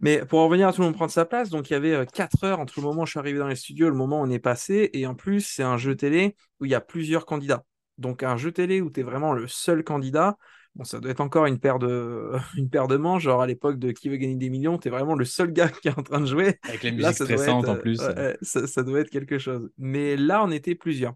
Mais 0.00 0.24
pour 0.24 0.40
revenir 0.40 0.68
à 0.68 0.72
tout 0.72 0.80
le 0.80 0.86
monde 0.86 0.94
prendre 0.94 1.10
sa 1.10 1.24
place, 1.24 1.50
donc 1.50 1.70
il 1.70 1.72
y 1.72 1.76
avait 1.76 2.06
4 2.06 2.44
heures 2.44 2.60
entre 2.60 2.74
le 2.76 2.84
moment 2.84 3.02
où 3.02 3.06
je 3.06 3.10
suis 3.10 3.18
arrivé 3.18 3.38
dans 3.38 3.48
les 3.48 3.56
studios 3.56 3.86
et 3.86 3.90
le 3.90 3.96
moment 3.96 4.20
où 4.20 4.24
on 4.24 4.30
est 4.30 4.38
passé. 4.38 4.90
Et 4.92 5.06
en 5.06 5.14
plus, 5.14 5.40
c'est 5.40 5.62
un 5.62 5.76
jeu 5.76 5.96
télé 5.96 6.36
où 6.60 6.64
il 6.64 6.70
y 6.70 6.74
a 6.74 6.80
plusieurs 6.80 7.26
candidats. 7.26 7.64
Donc 7.98 8.22
un 8.22 8.36
jeu 8.36 8.52
télé 8.52 8.80
où 8.80 8.90
tu 8.90 9.00
es 9.00 9.02
vraiment 9.02 9.32
le 9.32 9.46
seul 9.46 9.84
candidat, 9.84 10.36
bon, 10.74 10.84
ça 10.84 11.00
doit 11.00 11.10
être 11.10 11.20
encore 11.20 11.46
une 11.46 11.58
paire 11.58 11.78
de, 11.78 12.32
une 12.56 12.68
paire 12.68 12.88
de 12.88 12.96
manches, 12.96 13.22
genre 13.22 13.42
à 13.42 13.46
l'époque 13.46 13.78
de 13.78 13.92
Qui 13.92 14.08
veut 14.08 14.16
gagner 14.16 14.36
des 14.36 14.50
millions, 14.50 14.78
tu 14.78 14.88
es 14.88 14.90
vraiment 14.90 15.14
le 15.14 15.24
seul 15.24 15.52
gars 15.52 15.68
qui 15.82 15.88
est 15.88 15.98
en 15.98 16.02
train 16.02 16.20
de 16.20 16.26
jouer. 16.26 16.58
Avec 16.64 16.82
les 16.82 16.92
musiques 16.92 17.14
stressantes 17.14 17.68
en 17.68 17.76
plus. 17.76 18.00
ça, 18.42 18.82
doit 18.82 19.00
être 19.00 19.10
quelque 19.10 19.38
chose. 19.38 19.70
Mais 19.78 20.16
là, 20.16 20.42
on 20.44 20.50
était 20.50 20.74
plusieurs. 20.74 21.14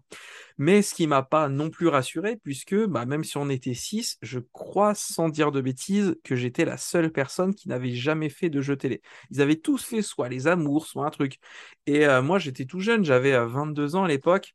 Mais 0.57 0.81
ce 0.81 0.93
qui 0.93 1.07
m'a 1.07 1.23
pas 1.23 1.47
non 1.47 1.69
plus 1.69 1.87
rassuré, 1.87 2.35
puisque 2.43 2.75
bah, 2.75 3.05
même 3.05 3.23
si 3.23 3.37
on 3.37 3.49
était 3.49 3.73
six, 3.73 4.17
je 4.21 4.39
crois, 4.51 4.93
sans 4.93 5.29
dire 5.29 5.51
de 5.51 5.61
bêtises, 5.61 6.15
que 6.23 6.35
j'étais 6.35 6.65
la 6.65 6.75
seule 6.75 7.11
personne 7.11 7.55
qui 7.55 7.69
n'avait 7.69 7.93
jamais 7.93 8.27
fait 8.27 8.49
de 8.49 8.59
jeu 8.59 8.75
télé. 8.75 9.01
Ils 9.31 9.41
avaient 9.41 9.55
tous 9.55 9.83
fait 9.83 10.01
soit 10.01 10.27
les 10.27 10.47
amours, 10.47 10.85
soit 10.85 11.05
un 11.05 11.11
truc. 11.11 11.37
Et 11.85 12.05
euh, 12.05 12.21
moi, 12.21 12.39
j'étais 12.39 12.65
tout 12.65 12.81
jeune, 12.81 13.05
j'avais 13.05 13.37
22 13.39 13.95
euh, 13.95 13.97
ans 13.97 14.03
à 14.03 14.07
l'époque. 14.09 14.53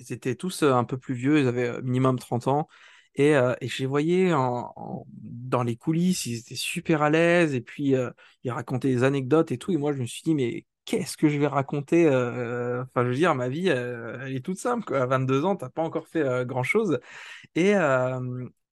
Ils 0.00 0.12
étaient 0.12 0.34
tous 0.34 0.62
un 0.62 0.84
peu 0.84 0.98
plus 0.98 1.14
vieux, 1.14 1.38
ils 1.40 1.48
avaient 1.48 1.80
minimum 1.82 2.18
30 2.18 2.48
ans. 2.48 2.68
Et, 3.16 3.32
et 3.32 3.68
je 3.68 3.78
les 3.80 3.86
voyais 3.86 4.30
dans 4.30 5.62
les 5.62 5.76
coulisses, 5.76 6.26
ils 6.26 6.38
étaient 6.38 6.54
super 6.54 7.02
à 7.02 7.10
l'aise, 7.10 7.54
et 7.54 7.60
puis 7.60 7.94
ils 8.44 8.50
racontaient 8.50 8.88
des 8.88 9.02
anecdotes 9.04 9.52
et 9.52 9.58
tout. 9.58 9.72
Et 9.72 9.76
moi, 9.76 9.92
je 9.92 10.00
me 10.00 10.06
suis 10.06 10.22
dit, 10.22 10.34
mais 10.34 10.66
qu'est-ce 10.84 11.16
que 11.16 11.28
je 11.28 11.38
vais 11.38 11.46
raconter 11.46 12.06
Enfin, 12.08 13.04
je 13.04 13.08
veux 13.08 13.14
dire, 13.14 13.34
ma 13.34 13.48
vie, 13.48 13.68
elle 13.68 14.34
est 14.34 14.44
toute 14.44 14.58
simple. 14.58 14.84
Quoi. 14.84 15.02
À 15.02 15.06
22 15.06 15.44
ans, 15.44 15.56
tu 15.56 15.64
n'as 15.64 15.70
pas 15.70 15.82
encore 15.82 16.06
fait 16.08 16.46
grand-chose. 16.46 16.98
Et, 17.54 17.74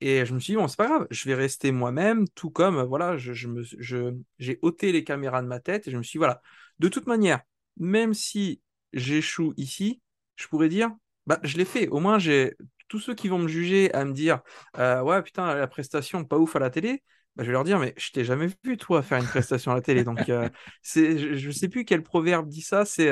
et 0.01 0.25
je 0.25 0.35
me 0.35 0.39
suis 0.41 0.53
dit, 0.53 0.57
bon, 0.57 0.69
c'est 0.69 0.77
pas 0.77 0.87
grave, 0.87 1.07
je 1.11 1.29
vais 1.29 1.35
rester 1.35 1.73
moi-même, 1.73 2.29
tout 2.29 2.51
comme, 2.51 2.81
voilà, 2.83 3.17
je, 3.17 3.33
je 3.33 3.49
je, 3.79 4.15
j'ai 4.39 4.59
ôté 4.63 4.93
les 4.93 5.03
caméras 5.05 5.43
de 5.43 5.49
ma 5.49 5.59
tête, 5.61 5.89
et 5.89 5.91
je 5.91 5.97
me 5.97 6.03
suis 6.03 6.12
dit, 6.12 6.19
voilà, 6.19 6.41
de 6.79 6.88
toute 6.88 7.07
manière, 7.07 7.41
même 7.79 8.14
si 8.14 8.62
j'échoue 8.93 9.55
ici, 9.57 10.01
je 10.37 10.47
pourrais 10.47 10.69
dire, 10.69 10.91
bah, 11.29 11.38
je 11.43 11.59
l'ai 11.59 11.67
fait. 11.67 11.88
Au 11.88 12.01
moins, 12.01 12.19
j'ai 12.19 12.55
tous 12.88 13.01
ceux 13.01 13.14
qui 13.14 13.29
vont 13.29 13.38
me 13.38 13.49
juger 13.49 13.93
à 13.93 14.07
me 14.07 14.14
dire 14.14 14.41
euh, 14.79 15.03
Ouais, 15.03 15.23
putain, 15.23 15.55
la 15.55 15.67
prestation, 15.67 16.25
pas 16.25 16.38
ouf 16.38 16.57
à 16.57 16.59
la 16.59 16.71
télé. 16.71 17.03
Bah, 17.37 17.45
je 17.45 17.49
vais 17.49 17.53
leur 17.53 17.64
dire 17.64 17.79
Mais 17.79 17.93
je 17.99 18.11
t'ai 18.12 18.25
jamais 18.25 18.47
vu, 18.64 18.79
toi, 18.79 19.03
faire 19.03 19.19
une 19.19 19.27
prestation 19.27 19.73
à 19.73 19.75
la 19.75 19.83
télé. 19.83 20.05
Donc, 20.05 20.31
euh, 20.31 20.49
je 20.83 21.47
ne 21.47 21.53
sais 21.53 21.69
plus 21.69 21.85
quel 21.85 22.03
proverbe 22.03 22.49
dit 22.49 22.62
ça. 22.62 22.87
C'est 22.87 23.11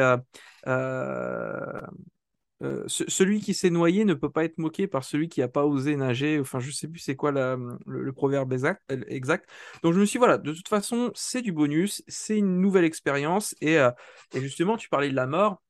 euh, 0.67 1.81
celui 2.87 3.43
qui 3.43 3.53
s'est 3.53 3.69
noyé 3.69 4.07
ne 4.07 4.15
peut 4.15 4.31
pas 4.31 4.45
être 4.45 4.57
moqué 4.57 4.87
par 4.87 5.05
celui 5.05 5.29
qui 5.29 5.41
n'a 5.41 5.49
pas 5.49 5.67
osé 5.67 5.95
nager. 5.95 6.41
Enfin, 6.41 6.59
je 6.59 6.71
sais 6.71 6.89
plus 6.89 7.01
c'est 7.01 7.17
quoi 7.17 7.33
le, 7.33 8.13
proverbe 8.13 8.55
exact, 8.55 8.81
exact. 9.09 9.47
Donc, 9.83 9.93
je 9.93 10.01
me 10.01 10.07
suis 10.07 10.19
Voilà, 10.19 10.39
de 10.39 10.55
toute 10.55 10.69
façon, 10.69 11.11
c'est 11.15 11.43
du 11.43 11.53
bonus, 11.53 12.03
c'est 12.09 12.39
une 12.39 12.63
nouvelle 12.63 12.87
expérience. 12.87 13.55
Et, 13.61 13.75
et 13.75 14.41
justement, 14.41 14.79
tu 14.79 14.89
parlais 14.89 15.11
de 15.11 15.15
la 15.15 15.27
mort. 15.27 15.61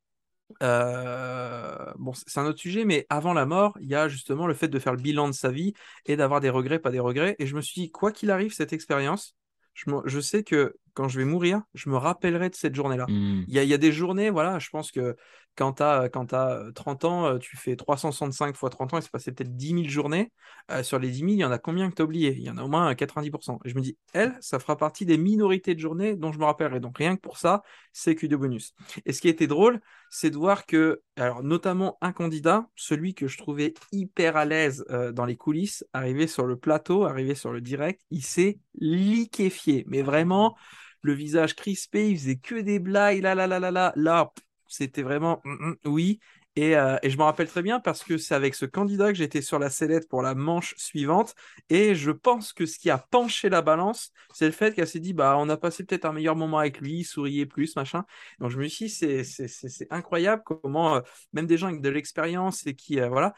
Euh, 0.62 1.92
bon, 1.98 2.12
c'est 2.14 2.40
un 2.40 2.46
autre 2.46 2.58
sujet, 2.58 2.84
mais 2.84 3.06
avant 3.10 3.32
la 3.32 3.46
mort, 3.46 3.76
il 3.80 3.88
y 3.88 3.94
a 3.94 4.08
justement 4.08 4.46
le 4.46 4.54
fait 4.54 4.68
de 4.68 4.78
faire 4.78 4.92
le 4.92 5.00
bilan 5.00 5.28
de 5.28 5.32
sa 5.32 5.50
vie 5.50 5.72
et 6.04 6.16
d'avoir 6.16 6.40
des 6.40 6.50
regrets, 6.50 6.78
pas 6.78 6.90
des 6.90 7.00
regrets. 7.00 7.36
Et 7.38 7.46
je 7.46 7.56
me 7.56 7.60
suis 7.60 7.80
dit, 7.80 7.90
quoi 7.90 8.12
qu'il 8.12 8.30
arrive, 8.30 8.52
cette 8.52 8.72
expérience, 8.72 9.34
je, 9.74 10.20
sais 10.20 10.42
que 10.42 10.76
quand 10.94 11.08
je 11.08 11.18
vais 11.18 11.24
mourir, 11.24 11.62
je 11.74 11.90
me 11.90 11.96
rappellerai 11.96 12.48
de 12.48 12.54
cette 12.54 12.74
journée-là. 12.74 13.06
Mmh. 13.08 13.44
Il 13.48 13.54
y, 13.54 13.74
a 13.74 13.78
des 13.78 13.92
journées, 13.92 14.30
voilà, 14.30 14.58
je 14.58 14.70
pense 14.70 14.90
que 14.90 15.16
quand 15.56 15.74
tu 15.74 15.82
as, 15.82 16.08
quand 16.08 16.32
as 16.32 16.62
30 16.74 17.04
ans, 17.04 17.26
euh, 17.26 17.38
tu 17.38 17.56
fais 17.56 17.76
365 17.76 18.54
fois 18.56 18.70
30 18.70 18.94
ans, 18.94 18.98
il 18.98 19.02
s'est 19.02 19.08
passé 19.10 19.32
peut-être 19.32 19.56
10 19.56 19.68
000 19.68 19.84
journées. 19.88 20.32
Euh, 20.70 20.82
sur 20.82 20.98
les 20.98 21.10
10 21.10 21.18
000, 21.20 21.30
il 21.32 21.38
y 21.38 21.44
en 21.44 21.50
a 21.50 21.58
combien 21.58 21.90
que 21.90 21.94
tu 21.94 22.02
as 22.02 22.04
oublié? 22.04 22.34
Il 22.36 22.42
y 22.42 22.50
en 22.50 22.58
a 22.58 22.62
au 22.62 22.68
moins 22.68 22.92
90%. 22.94 23.58
Et 23.64 23.70
je 23.70 23.74
me 23.74 23.80
dis, 23.80 23.96
elle, 24.12 24.36
ça 24.40 24.58
fera 24.58 24.76
partie 24.76 25.06
des 25.06 25.16
minorités 25.18 25.74
de 25.74 25.80
journées 25.80 26.14
dont 26.14 26.32
je 26.32 26.38
me 26.38 26.44
rappellerai. 26.44 26.80
Donc 26.80 26.98
rien 26.98 27.16
que 27.16 27.20
pour 27.20 27.38
ça, 27.38 27.62
c'est 27.92 28.14
que 28.14 28.26
de 28.26 28.36
bonus. 28.36 28.74
Et 29.06 29.12
ce 29.12 29.20
qui 29.20 29.28
était 29.28 29.46
drôle, 29.46 29.80
c'est 30.10 30.30
de 30.30 30.36
voir 30.36 30.66
que, 30.66 31.02
alors 31.16 31.42
notamment 31.42 31.96
un 32.00 32.12
candidat, 32.12 32.66
celui 32.76 33.14
que 33.14 33.26
je 33.26 33.38
trouvais 33.38 33.74
hyper 33.92 34.36
à 34.36 34.44
l'aise 34.44 34.84
euh, 34.90 35.12
dans 35.12 35.24
les 35.24 35.36
coulisses, 35.36 35.84
arrivé 35.92 36.26
sur 36.26 36.46
le 36.46 36.56
plateau, 36.56 37.04
arrivé 37.04 37.34
sur 37.34 37.52
le 37.52 37.60
direct, 37.60 38.02
il 38.10 38.22
s'est 38.22 38.58
liquéfié. 38.78 39.84
Mais 39.88 40.02
vraiment, 40.02 40.56
le 41.02 41.12
visage 41.14 41.54
crispé, 41.54 42.10
il 42.10 42.18
faisait 42.18 42.36
que 42.36 42.56
des 42.56 42.78
blagues, 42.78 43.22
là, 43.22 43.34
là, 43.34 43.46
là, 43.46 43.58
là, 43.58 43.70
là, 43.70 43.92
là, 43.96 44.32
c'était 44.68 45.02
vraiment 45.02 45.40
mm, 45.44 45.70
mm, 45.70 45.76
oui. 45.86 46.20
Euh, 46.58 46.98
et, 47.02 47.10
je 47.10 47.18
me 47.18 47.22
rappelle 47.22 47.48
très 47.48 47.62
bien 47.62 47.80
parce 47.80 48.02
que 48.02 48.16
c'est 48.16 48.34
avec 48.34 48.54
ce 48.54 48.64
candidat 48.64 49.08
que 49.12 49.18
j'étais 49.18 49.42
sur 49.42 49.58
la 49.58 49.68
sellette 49.68 50.08
pour 50.08 50.22
la 50.22 50.34
manche 50.34 50.74
suivante. 50.76 51.34
Et 51.68 51.94
je 51.94 52.10
pense 52.10 52.52
que 52.52 52.64
ce 52.66 52.78
qui 52.78 52.88
a 52.90 52.98
penché 52.98 53.48
la 53.50 53.62
balance, 53.62 54.10
c'est 54.32 54.46
le 54.46 54.52
fait 54.52 54.74
qu'elle 54.74 54.88
s'est 54.88 55.00
dit 55.00 55.12
bah, 55.12 55.36
on 55.38 55.48
a 55.48 55.56
passé 55.56 55.84
peut-être 55.84 56.06
un 56.06 56.12
meilleur 56.12 56.36
moment 56.36 56.58
avec 56.58 56.80
lui, 56.80 57.04
souriez 57.04 57.46
plus, 57.46 57.76
machin. 57.76 58.04
Donc 58.40 58.50
je 58.50 58.58
me 58.58 58.66
suis 58.68 58.86
dit 58.86 58.90
c'est 58.90 59.86
incroyable 59.90 60.42
comment, 60.44 60.96
euh, 60.96 61.00
même 61.32 61.46
des 61.46 61.58
gens 61.58 61.68
avec 61.68 61.82
de 61.82 61.88
l'expérience 61.90 62.66
et 62.66 62.74
qui, 62.74 63.00
euh, 63.00 63.08
voilà, 63.08 63.34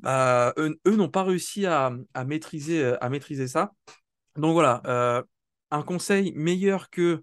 bah, 0.00 0.52
eux, 0.58 0.76
n'ont 0.86 1.08
pas 1.08 1.22
réussi 1.22 1.66
à, 1.66 1.92
maîtriser, 2.26 2.94
à 3.00 3.08
maîtriser 3.10 3.46
ça. 3.46 3.72
Donc 4.36 4.54
voilà, 4.54 4.82
un 5.70 5.82
conseil 5.82 6.32
meilleur 6.34 6.90
que 6.90 7.22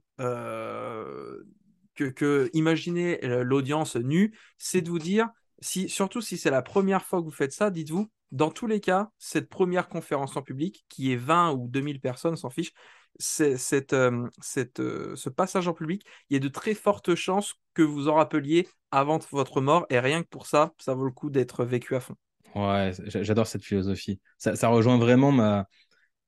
que, 1.96 2.50
imaginez 2.54 3.20
l'audience 3.22 3.96
nue, 3.96 4.38
c'est 4.58 4.82
de 4.82 4.90
vous 4.90 5.00
dire, 5.00 5.30
si, 5.60 5.90
surtout 5.90 6.22
si 6.22 6.38
c'est 6.38 6.50
la 6.50 6.62
première 6.62 7.06
fois 7.06 7.20
que 7.20 7.26
vous 7.26 7.32
faites 7.32 7.54
ça, 7.54 7.70
dites-vous, 7.70 8.10
dans 8.32 8.50
tous 8.50 8.68
les 8.68 8.80
cas, 8.80 9.10
cette 9.20 9.50
première 9.50 9.90
conférence 9.90 10.36
en 10.38 10.42
public, 10.42 10.86
qui 10.90 11.12
est 11.12 11.18
20 11.18 11.52
ou 11.54 11.68
2000 11.68 12.00
personnes, 12.00 12.38
s'en 12.38 12.50
fiche, 12.50 12.72
cette, 13.20 13.94
euh, 13.94 14.28
cette, 14.42 14.80
euh, 14.80 15.16
ce 15.16 15.30
passage 15.30 15.68
en 15.68 15.74
public, 15.74 16.04
il 16.30 16.34
y 16.34 16.38
a 16.38 16.40
de 16.40 16.48
très 16.48 16.74
fortes 16.74 17.14
chances 17.16 17.56
que 17.74 17.82
vous 17.82 18.08
en 18.08 18.16
rappeliez 18.16 18.68
avant 18.92 19.20
votre 19.32 19.62
mort, 19.62 19.86
et 19.90 20.00
rien 20.00 20.24
que 20.24 20.28
pour 20.28 20.48
ça, 20.48 20.74
ça 20.80 20.94
vaut 20.94 21.06
le 21.06 21.12
coup 21.12 21.30
d'être 21.30 21.66
vécu 21.66 21.96
à 21.96 22.00
fond. 22.00 22.16
Ouais, 22.56 22.92
j'adore 23.06 23.48
cette 23.48 23.64
philosophie. 23.64 24.20
Ça, 24.38 24.56
ça, 24.56 24.68
rejoint 24.68 24.98
vraiment 24.98 25.32
ma, 25.32 25.68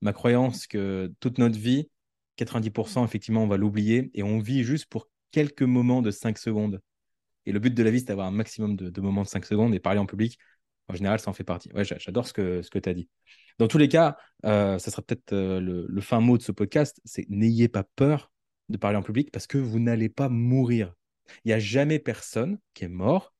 ma 0.01 0.13
croyance 0.13 0.67
que 0.67 1.11
toute 1.19 1.37
notre 1.37 1.57
vie, 1.57 1.89
90%, 2.37 3.03
effectivement, 3.03 3.43
on 3.43 3.47
va 3.47 3.57
l'oublier, 3.57 4.09
et 4.13 4.23
on 4.23 4.39
vit 4.39 4.63
juste 4.63 4.85
pour 4.85 5.09
quelques 5.33 5.63
moments 5.63 6.01
de 6.01 6.11
5 6.11 6.37
secondes. 6.37 6.81
Et 7.45 7.51
le 7.51 7.59
but 7.59 7.73
de 7.73 7.83
la 7.83 7.91
vie, 7.91 7.99
c'est 7.99 8.05
d'avoir 8.05 8.27
un 8.27 8.31
maximum 8.31 8.77
de, 8.77 9.01
moments 9.01 9.23
de 9.23 9.27
5 9.27 9.45
secondes 9.45 9.75
et 9.75 9.79
parler 9.79 9.99
en 9.99 10.05
public. 10.05 10.39
En 10.87 10.93
général, 10.93 11.19
ça 11.19 11.29
en 11.29 11.33
fait 11.33 11.43
partie. 11.43 11.71
Ouais, 11.73 11.83
j'adore 11.83 12.27
ce 12.27 12.33
que, 12.33 12.61
ce 12.61 12.69
que 12.69 12.79
tu 12.79 12.87
as 12.87 12.93
dit. 12.93 13.09
Dans 13.57 13.67
tous 13.67 13.77
les 13.77 13.89
cas, 13.89 14.15
euh, 14.45 14.79
ça 14.79 14.91
sera 14.91 15.01
peut-être 15.01 15.33
euh, 15.33 15.59
le, 15.59 16.01
fin 16.01 16.21
mot 16.21 16.37
de 16.37 16.43
ce 16.43 16.51
podcast, 16.51 17.01
c'est 17.03 17.29
n'ayez 17.29 17.67
pas 17.67 17.83
peur 17.83 18.31
de 18.69 18.77
parler 18.77 18.97
en 18.97 19.03
public 19.03 19.31
parce 19.31 19.47
que 19.47 19.57
vous 19.57 19.79
n'allez 19.79 20.09
pas 20.09 20.29
mourir. 20.29 20.93
Il 21.43 21.49
n'y 21.49 21.53
a 21.53 21.59
jamais 21.59 21.99
personne 21.99 22.57
qui 22.73 22.85
est 22.85 22.89
mort 22.89 23.33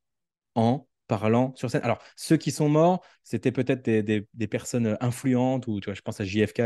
en 0.56 0.88
parlant 1.08 1.54
sur 1.56 1.70
scène. 1.70 1.84
Alors, 1.84 2.00
ceux 2.16 2.38
qui 2.38 2.52
sont 2.52 2.70
morts, 2.70 3.06
c'était 3.24 3.52
peut-être 3.52 3.84
des, 3.84 4.04
des, 4.04 4.48
personnes 4.48 4.98
influentes, 5.02 5.68
ou 5.68 5.80
tu 5.80 5.86
vois, 5.86 5.94
je 5.94 6.02
pense 6.02 6.20
à 6.22 6.26
JFK, 6.26 6.62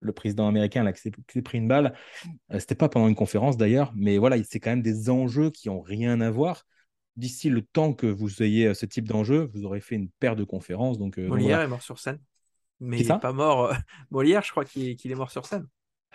le 0.00 0.12
président 0.12 0.48
américain 0.48 0.82
là, 0.82 0.92
qui 0.92 1.00
s'est 1.00 1.42
pris 1.42 1.58
une 1.58 1.68
balle. 1.68 1.94
Euh, 2.52 2.58
C'était 2.58 2.74
pas 2.74 2.88
pendant 2.88 3.08
une 3.08 3.14
conférence 3.14 3.56
d'ailleurs, 3.56 3.92
mais 3.94 4.18
voilà, 4.18 4.42
c'est 4.44 4.60
quand 4.60 4.70
même 4.70 4.82
des 4.82 5.10
enjeux 5.10 5.50
qui 5.50 5.68
ont 5.68 5.80
rien 5.80 6.20
à 6.20 6.30
voir. 6.30 6.64
D'ici 7.16 7.50
le 7.50 7.62
temps 7.62 7.92
que 7.92 8.06
vous 8.06 8.42
ayez 8.42 8.68
euh, 8.68 8.74
ce 8.74 8.86
type 8.86 9.06
d'enjeu, 9.06 9.50
vous 9.52 9.64
aurez 9.64 9.80
fait 9.80 9.96
une 9.96 10.08
paire 10.08 10.36
de 10.36 10.44
conférences. 10.44 10.98
Donc, 10.98 11.18
euh, 11.18 11.26
Molière 11.28 11.48
voilà. 11.48 11.64
est 11.64 11.68
mort 11.68 11.82
sur 11.82 11.98
scène. 11.98 12.18
Mais 12.78 13.00
il 13.00 13.08
n'est 13.08 13.18
pas 13.18 13.32
mort. 13.32 13.66
euh, 13.66 13.74
Molière, 14.10 14.42
je 14.42 14.50
crois 14.50 14.64
qu'il 14.64 14.88
est, 14.88 15.14
mort 15.14 15.30
sur 15.30 15.44
scène. 15.44 15.66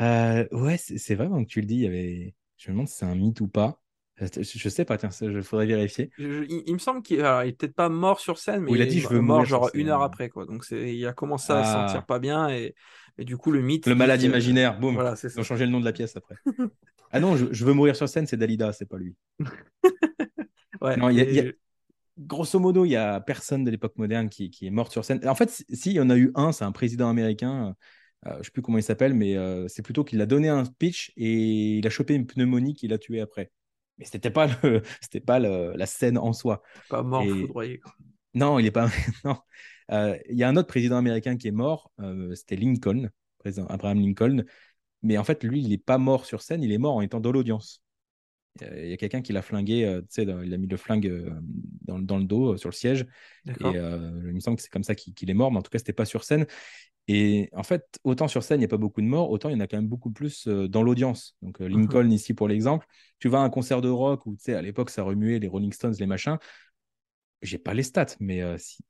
Euh, 0.01 0.47
ouais, 0.51 0.77
c'est 0.77 1.15
vrai, 1.15 1.27
donc 1.27 1.47
tu 1.47 1.61
le 1.61 1.67
dis, 1.67 1.75
il 1.75 1.81
y 1.81 1.87
avait... 1.87 2.35
je 2.57 2.69
me 2.69 2.73
demande 2.73 2.87
si 2.87 2.95
c'est 2.95 3.05
un 3.05 3.15
mythe 3.15 3.39
ou 3.41 3.47
pas. 3.47 3.79
Je, 4.17 4.69
sais 4.69 4.85
pas, 4.85 4.97
tiens, 4.97 5.09
il 5.21 5.43
faudrait 5.43 5.65
vérifier. 5.65 6.09
Je- 6.17 6.43
il, 6.47 6.63
il 6.67 6.73
me 6.73 6.79
semble 6.79 7.01
qu'il 7.01 7.19
alors, 7.19 7.43
il 7.43 7.49
est 7.49 7.53
peut-être 7.53 7.75
pas 7.75 7.89
mort 7.89 8.19
sur 8.19 8.37
scène, 8.37 8.61
mais 8.61 8.71
il 8.71 8.81
a 8.81 8.85
dit, 8.85 9.01
je 9.01 9.09
veux 9.09 9.19
mort 9.19 9.43
genre 9.45 9.69
une 9.73 9.89
heure 9.89 10.01
après. 10.03 10.29
Quoi. 10.29 10.45
Donc 10.45 10.65
il 10.71 11.05
a 11.05 11.13
commencé 11.13 11.51
à 11.51 11.63
se 11.63 11.69
Ah. 11.69 11.87
sentir 11.87 12.05
pas 12.05 12.19
bien 12.19 12.49
et, 12.49 12.75
et 13.17 13.25
du 13.25 13.35
coup 13.37 13.51
le 13.51 13.61
mythe. 13.61 13.87
Le 13.87 13.95
malade 13.95 14.21
imaginaire, 14.21 14.79
boum. 14.79 14.93
Voilà, 14.95 15.15
Ils 15.21 15.39
ont 15.39 15.43
changé 15.43 15.65
le 15.65 15.71
nom 15.71 15.79
de 15.79 15.85
la 15.85 15.91
pièce 15.93 16.15
après. 16.15 16.35
ah 17.11 17.19
non, 17.19 17.35
je, 17.35 17.47
je 17.51 17.65
veux 17.65 17.73
mourir 17.73 17.95
sur 17.95 18.07
scène, 18.07 18.25
c'est 18.25 18.37
Dalida, 18.37 18.71
c'est 18.71 18.87
pas 18.87 18.97
lui. 18.97 19.15
Ouais, 20.81 20.97
Non, 20.97 21.09
y 21.09 21.21
a- 21.21 21.23
y 21.31 21.53
Grosso 22.17 22.59
modo, 22.59 22.85
il 22.85 22.91
y 22.91 22.95
a 22.95 23.19
personne 23.19 23.65
de 23.65 23.71
l'époque 23.71 23.97
moderne 23.97 24.29
qui, 24.29 24.49
qui 24.49 24.67
est 24.67 24.69
mort 24.69 24.89
sur 24.91 25.03
scène. 25.03 25.27
En 25.27 25.35
fait, 25.35 25.49
si, 25.49 25.89
il 25.91 25.95
y 25.95 25.99
en 25.99 26.09
a 26.09 26.17
eu 26.17 26.31
un, 26.35 26.53
c'est 26.53 26.63
un 26.63 26.71
président 26.71 27.09
américain, 27.09 27.75
euh, 28.25 28.37
je 28.39 28.43
sais 28.43 28.51
plus 28.51 28.61
comment 28.61 28.77
il 28.77 28.83
s'appelle, 28.83 29.13
mais 29.13 29.35
euh, 29.35 29.67
c'est 29.67 29.81
plutôt 29.81 30.05
qu'il 30.05 30.21
a 30.21 30.25
donné 30.25 30.47
un 30.47 30.63
speech 30.63 31.11
et 31.17 31.77
il 31.79 31.85
a 31.85 31.89
chopé 31.89 32.13
une 32.13 32.25
pneumonie 32.25 32.73
qu'il 32.73 32.93
a 32.93 32.97
tué 32.97 33.19
après. 33.19 33.51
Mais 33.97 34.05
c'était 34.05 34.29
pas 34.29 34.47
le, 34.47 34.81
c'était 35.01 35.19
pas 35.21 35.39
le- 35.39 35.73
la 35.75 35.85
scène 35.85 36.17
en 36.17 36.33
soi. 36.33 36.61
pas 36.89 37.03
mort 37.03 37.23
et- 37.23 37.29
foudroyé. 37.29 37.81
Non, 38.33 38.59
il 38.59 38.65
est 38.65 38.71
pas. 38.71 38.87
non. 39.25 39.37
Euh, 39.91 40.17
Il 40.29 40.37
y 40.37 40.43
a 40.43 40.49
un 40.49 40.55
autre 40.57 40.67
président 40.67 40.97
américain 40.97 41.37
qui 41.37 41.47
est 41.47 41.51
mort, 41.51 41.91
euh, 42.01 42.33
c'était 42.35 42.55
Lincoln, 42.55 43.09
président 43.37 43.65
Abraham 43.67 43.99
Lincoln. 44.01 44.43
Mais 45.03 45.17
en 45.17 45.23
fait, 45.23 45.43
lui, 45.43 45.61
il 45.61 45.69
n'est 45.69 45.77
pas 45.77 45.97
mort 45.97 46.25
sur 46.25 46.41
scène, 46.41 46.63
il 46.63 46.71
est 46.71 46.77
mort 46.77 46.95
en 46.95 47.01
étant 47.01 47.19
dans 47.19 47.31
l'audience. 47.31 47.81
Euh, 48.63 48.83
Il 48.85 48.89
y 48.89 48.93
a 48.93 48.97
quelqu'un 48.97 49.21
qui 49.21 49.33
l'a 49.33 49.41
flingué, 49.41 49.85
euh, 49.85 50.01
tu 50.01 50.07
sais, 50.09 50.23
il 50.23 50.53
a 50.53 50.57
mis 50.57 50.67
le 50.67 50.77
flingue 50.77 51.33
dans, 51.83 51.99
dans 51.99 52.17
le 52.17 52.25
dos, 52.25 52.57
sur 52.57 52.69
le 52.69 52.73
siège. 52.75 53.05
Et 53.47 53.53
il 53.75 54.33
me 54.33 54.39
semble 54.39 54.57
que 54.57 54.63
c'est 54.63 54.71
comme 54.71 54.83
ça 54.83 54.95
qu'il 54.95 55.13
qu'il 55.13 55.29
est 55.29 55.33
mort, 55.33 55.51
mais 55.51 55.59
en 55.59 55.61
tout 55.61 55.69
cas, 55.71 55.77
c'était 55.79 55.93
pas 55.93 56.05
sur 56.05 56.23
scène. 56.23 56.45
Et 57.07 57.49
en 57.53 57.63
fait, 57.63 57.83
autant 58.03 58.27
sur 58.27 58.43
scène, 58.43 58.57
il 58.57 58.61
n'y 58.61 58.65
a 58.65 58.69
pas 58.69 58.77
beaucoup 58.77 59.01
de 59.01 59.05
morts, 59.05 59.29
autant 59.29 59.49
il 59.49 59.53
y 59.53 59.55
en 59.55 59.59
a 59.59 59.67
quand 59.67 59.77
même 59.77 59.87
beaucoup 59.87 60.11
plus 60.11 60.47
euh, 60.47 60.67
dans 60.67 60.81
l'audience. 60.81 61.35
Donc, 61.41 61.61
euh, 61.61 61.67
Lincoln, 61.67 62.09
ici 62.09 62.33
pour 62.33 62.47
l'exemple, 62.47 62.87
tu 63.19 63.29
vas 63.29 63.39
à 63.39 63.43
un 63.43 63.49
concert 63.49 63.81
de 63.81 63.89
rock 63.89 64.25
où, 64.25 64.35
tu 64.35 64.43
sais, 64.45 64.55
à 64.55 64.61
l'époque, 64.61 64.89
ça 64.89 65.03
remuait 65.03 65.39
les 65.39 65.47
Rolling 65.47 65.71
Stones, 65.71 65.95
les 65.99 66.07
machins. 66.07 66.37
J'ai 67.41 67.59
pas 67.59 67.73
les 67.75 67.83
stats, 67.83 68.15
mais 68.19 68.41
euh, 68.41 68.57
si, 68.57 68.83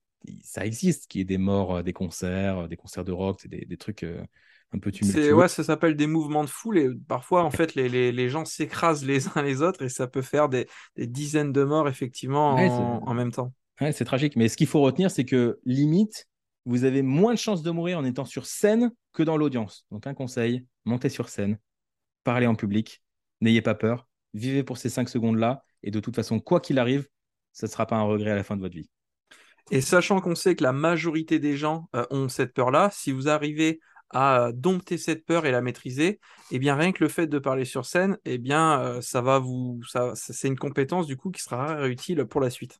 ça 0.43 0.65
existe 0.65 1.07
qu'il 1.07 1.19
y 1.19 1.21
ait 1.23 1.25
des 1.25 1.37
morts, 1.37 1.83
des 1.83 1.93
concerts, 1.93 2.69
des 2.69 2.77
concerts 2.77 3.03
de 3.03 3.11
rock, 3.11 3.39
c'est 3.41 3.49
des, 3.49 3.65
des 3.65 3.77
trucs 3.77 4.03
euh, 4.03 4.23
un 4.71 4.79
peu 4.79 4.91
tumultueux. 4.91 5.33
ouais, 5.33 5.47
ça 5.47 5.63
s'appelle 5.63 5.95
des 5.95 6.07
mouvements 6.07 6.43
de 6.43 6.49
foule 6.49 6.77
et 6.77 6.89
parfois, 7.07 7.43
en 7.43 7.51
fait, 7.51 7.75
les, 7.75 7.89
les, 7.89 8.11
les 8.11 8.29
gens 8.29 8.45
s'écrasent 8.45 9.05
les 9.05 9.27
uns 9.27 9.41
les 9.41 9.61
autres 9.61 9.83
et 9.83 9.89
ça 9.89 10.07
peut 10.07 10.21
faire 10.21 10.49
des, 10.49 10.67
des 10.95 11.05
dizaines 11.07 11.51
de 11.51 11.63
morts, 11.63 11.89
effectivement, 11.89 12.51
en, 12.53 13.03
en 13.05 13.13
même 13.13 13.31
temps. 13.31 13.51
Ouais, 13.81 13.91
c'est 13.91 14.05
tragique. 14.05 14.35
Mais 14.35 14.47
ce 14.47 14.57
qu'il 14.57 14.67
faut 14.67 14.81
retenir, 14.81 15.11
c'est 15.11 15.25
que 15.25 15.59
limite, 15.65 16.27
vous 16.65 16.83
avez 16.83 17.01
moins 17.01 17.33
de 17.33 17.39
chances 17.39 17.63
de 17.63 17.71
mourir 17.71 17.99
en 17.99 18.05
étant 18.05 18.25
sur 18.25 18.45
scène 18.45 18.91
que 19.13 19.23
dans 19.23 19.37
l'audience. 19.37 19.85
Donc, 19.91 20.07
un 20.07 20.13
conseil, 20.13 20.65
montez 20.83 21.09
sur 21.09 21.29
scène, 21.29 21.59
parlez 22.23 22.47
en 22.47 22.55
public, 22.55 23.01
n'ayez 23.41 23.61
pas 23.61 23.75
peur, 23.75 24.07
vivez 24.33 24.63
pour 24.63 24.77
ces 24.77 24.89
cinq 24.89 25.09
secondes-là. 25.09 25.63
Et 25.83 25.91
de 25.91 25.99
toute 25.99 26.15
façon, 26.15 26.39
quoi 26.39 26.59
qu'il 26.59 26.79
arrive, 26.79 27.07
ce 27.53 27.65
ne 27.65 27.71
sera 27.71 27.85
pas 27.85 27.95
un 27.95 28.03
regret 28.03 28.31
à 28.31 28.35
la 28.35 28.43
fin 28.43 28.55
de 28.55 28.61
votre 28.61 28.75
vie. 28.75 28.89
Et 29.71 29.81
sachant 29.81 30.21
qu'on 30.21 30.35
sait 30.35 30.55
que 30.55 30.63
la 30.63 30.73
majorité 30.73 31.39
des 31.39 31.57
gens 31.57 31.89
euh, 31.95 32.05
ont 32.11 32.29
cette 32.29 32.53
peur-là, 32.53 32.89
si 32.91 33.11
vous 33.11 33.29
arrivez 33.29 33.79
à 34.11 34.51
dompter 34.53 34.97
cette 34.97 35.25
peur 35.25 35.45
et 35.45 35.51
la 35.51 35.61
maîtriser, 35.61 36.19
eh 36.51 36.59
bien 36.59 36.75
rien 36.75 36.91
que 36.91 37.03
le 37.03 37.09
fait 37.09 37.27
de 37.27 37.39
parler 37.39 37.65
sur 37.65 37.85
scène, 37.85 38.17
eh 38.25 38.37
bien 38.37 38.79
euh, 38.79 39.01
ça 39.01 39.21
va 39.21 39.39
vous, 39.39 39.81
c'est 40.13 40.47
une 40.47 40.57
compétence 40.57 41.07
du 41.07 41.17
coup 41.17 41.31
qui 41.31 41.41
sera 41.41 41.87
utile 41.87 42.25
pour 42.25 42.39
la 42.39 42.51
suite. 42.51 42.79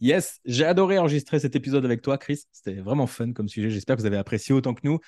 Yes, 0.00 0.40
j'ai 0.44 0.64
adoré 0.64 0.98
enregistrer 0.98 1.40
cet 1.40 1.56
épisode 1.56 1.84
avec 1.84 2.02
toi, 2.02 2.18
Chris. 2.18 2.42
C'était 2.52 2.80
vraiment 2.80 3.06
fun 3.06 3.32
comme 3.32 3.48
sujet. 3.48 3.70
J'espère 3.70 3.96
que 3.96 4.00
vous 4.00 4.06
avez 4.06 4.16
apprécié 4.16 4.54
autant 4.54 4.74
que 4.74 4.82
nous. 4.84 5.00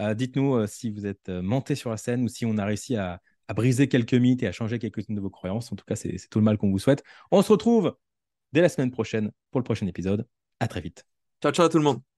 Euh, 0.00 0.14
Dites-nous 0.14 0.54
euh, 0.54 0.66
si 0.66 0.90
vous 0.90 1.06
êtes 1.06 1.28
euh, 1.28 1.42
monté 1.42 1.74
sur 1.74 1.90
la 1.90 1.96
scène 1.96 2.24
ou 2.24 2.28
si 2.28 2.46
on 2.46 2.56
a 2.56 2.64
réussi 2.64 2.96
à, 2.96 3.20
à 3.48 3.54
briser 3.54 3.88
quelques 3.88 4.14
mythes 4.14 4.42
et 4.42 4.46
à 4.46 4.52
changer 4.52 4.78
quelques-unes 4.78 5.16
de 5.16 5.20
vos 5.20 5.30
croyances. 5.30 5.70
En 5.72 5.76
tout 5.76 5.84
cas, 5.84 5.96
c'est 5.96 6.16
c'est 6.16 6.28
tout 6.28 6.38
le 6.38 6.44
mal 6.44 6.56
qu'on 6.56 6.70
vous 6.70 6.78
souhaite. 6.78 7.02
On 7.30 7.42
se 7.42 7.52
retrouve 7.52 7.96
dès 8.52 8.62
la 8.62 8.68
semaine 8.68 8.90
prochaine 8.90 9.32
pour 9.50 9.60
le 9.60 9.64
prochain 9.64 9.86
épisode. 9.86 10.26
À 10.60 10.68
très 10.68 10.80
vite. 10.80 11.04
Ciao 11.42 11.52
ciao 11.52 11.66
à 11.66 11.68
tout 11.68 11.78
le 11.78 11.84
monde. 11.84 12.17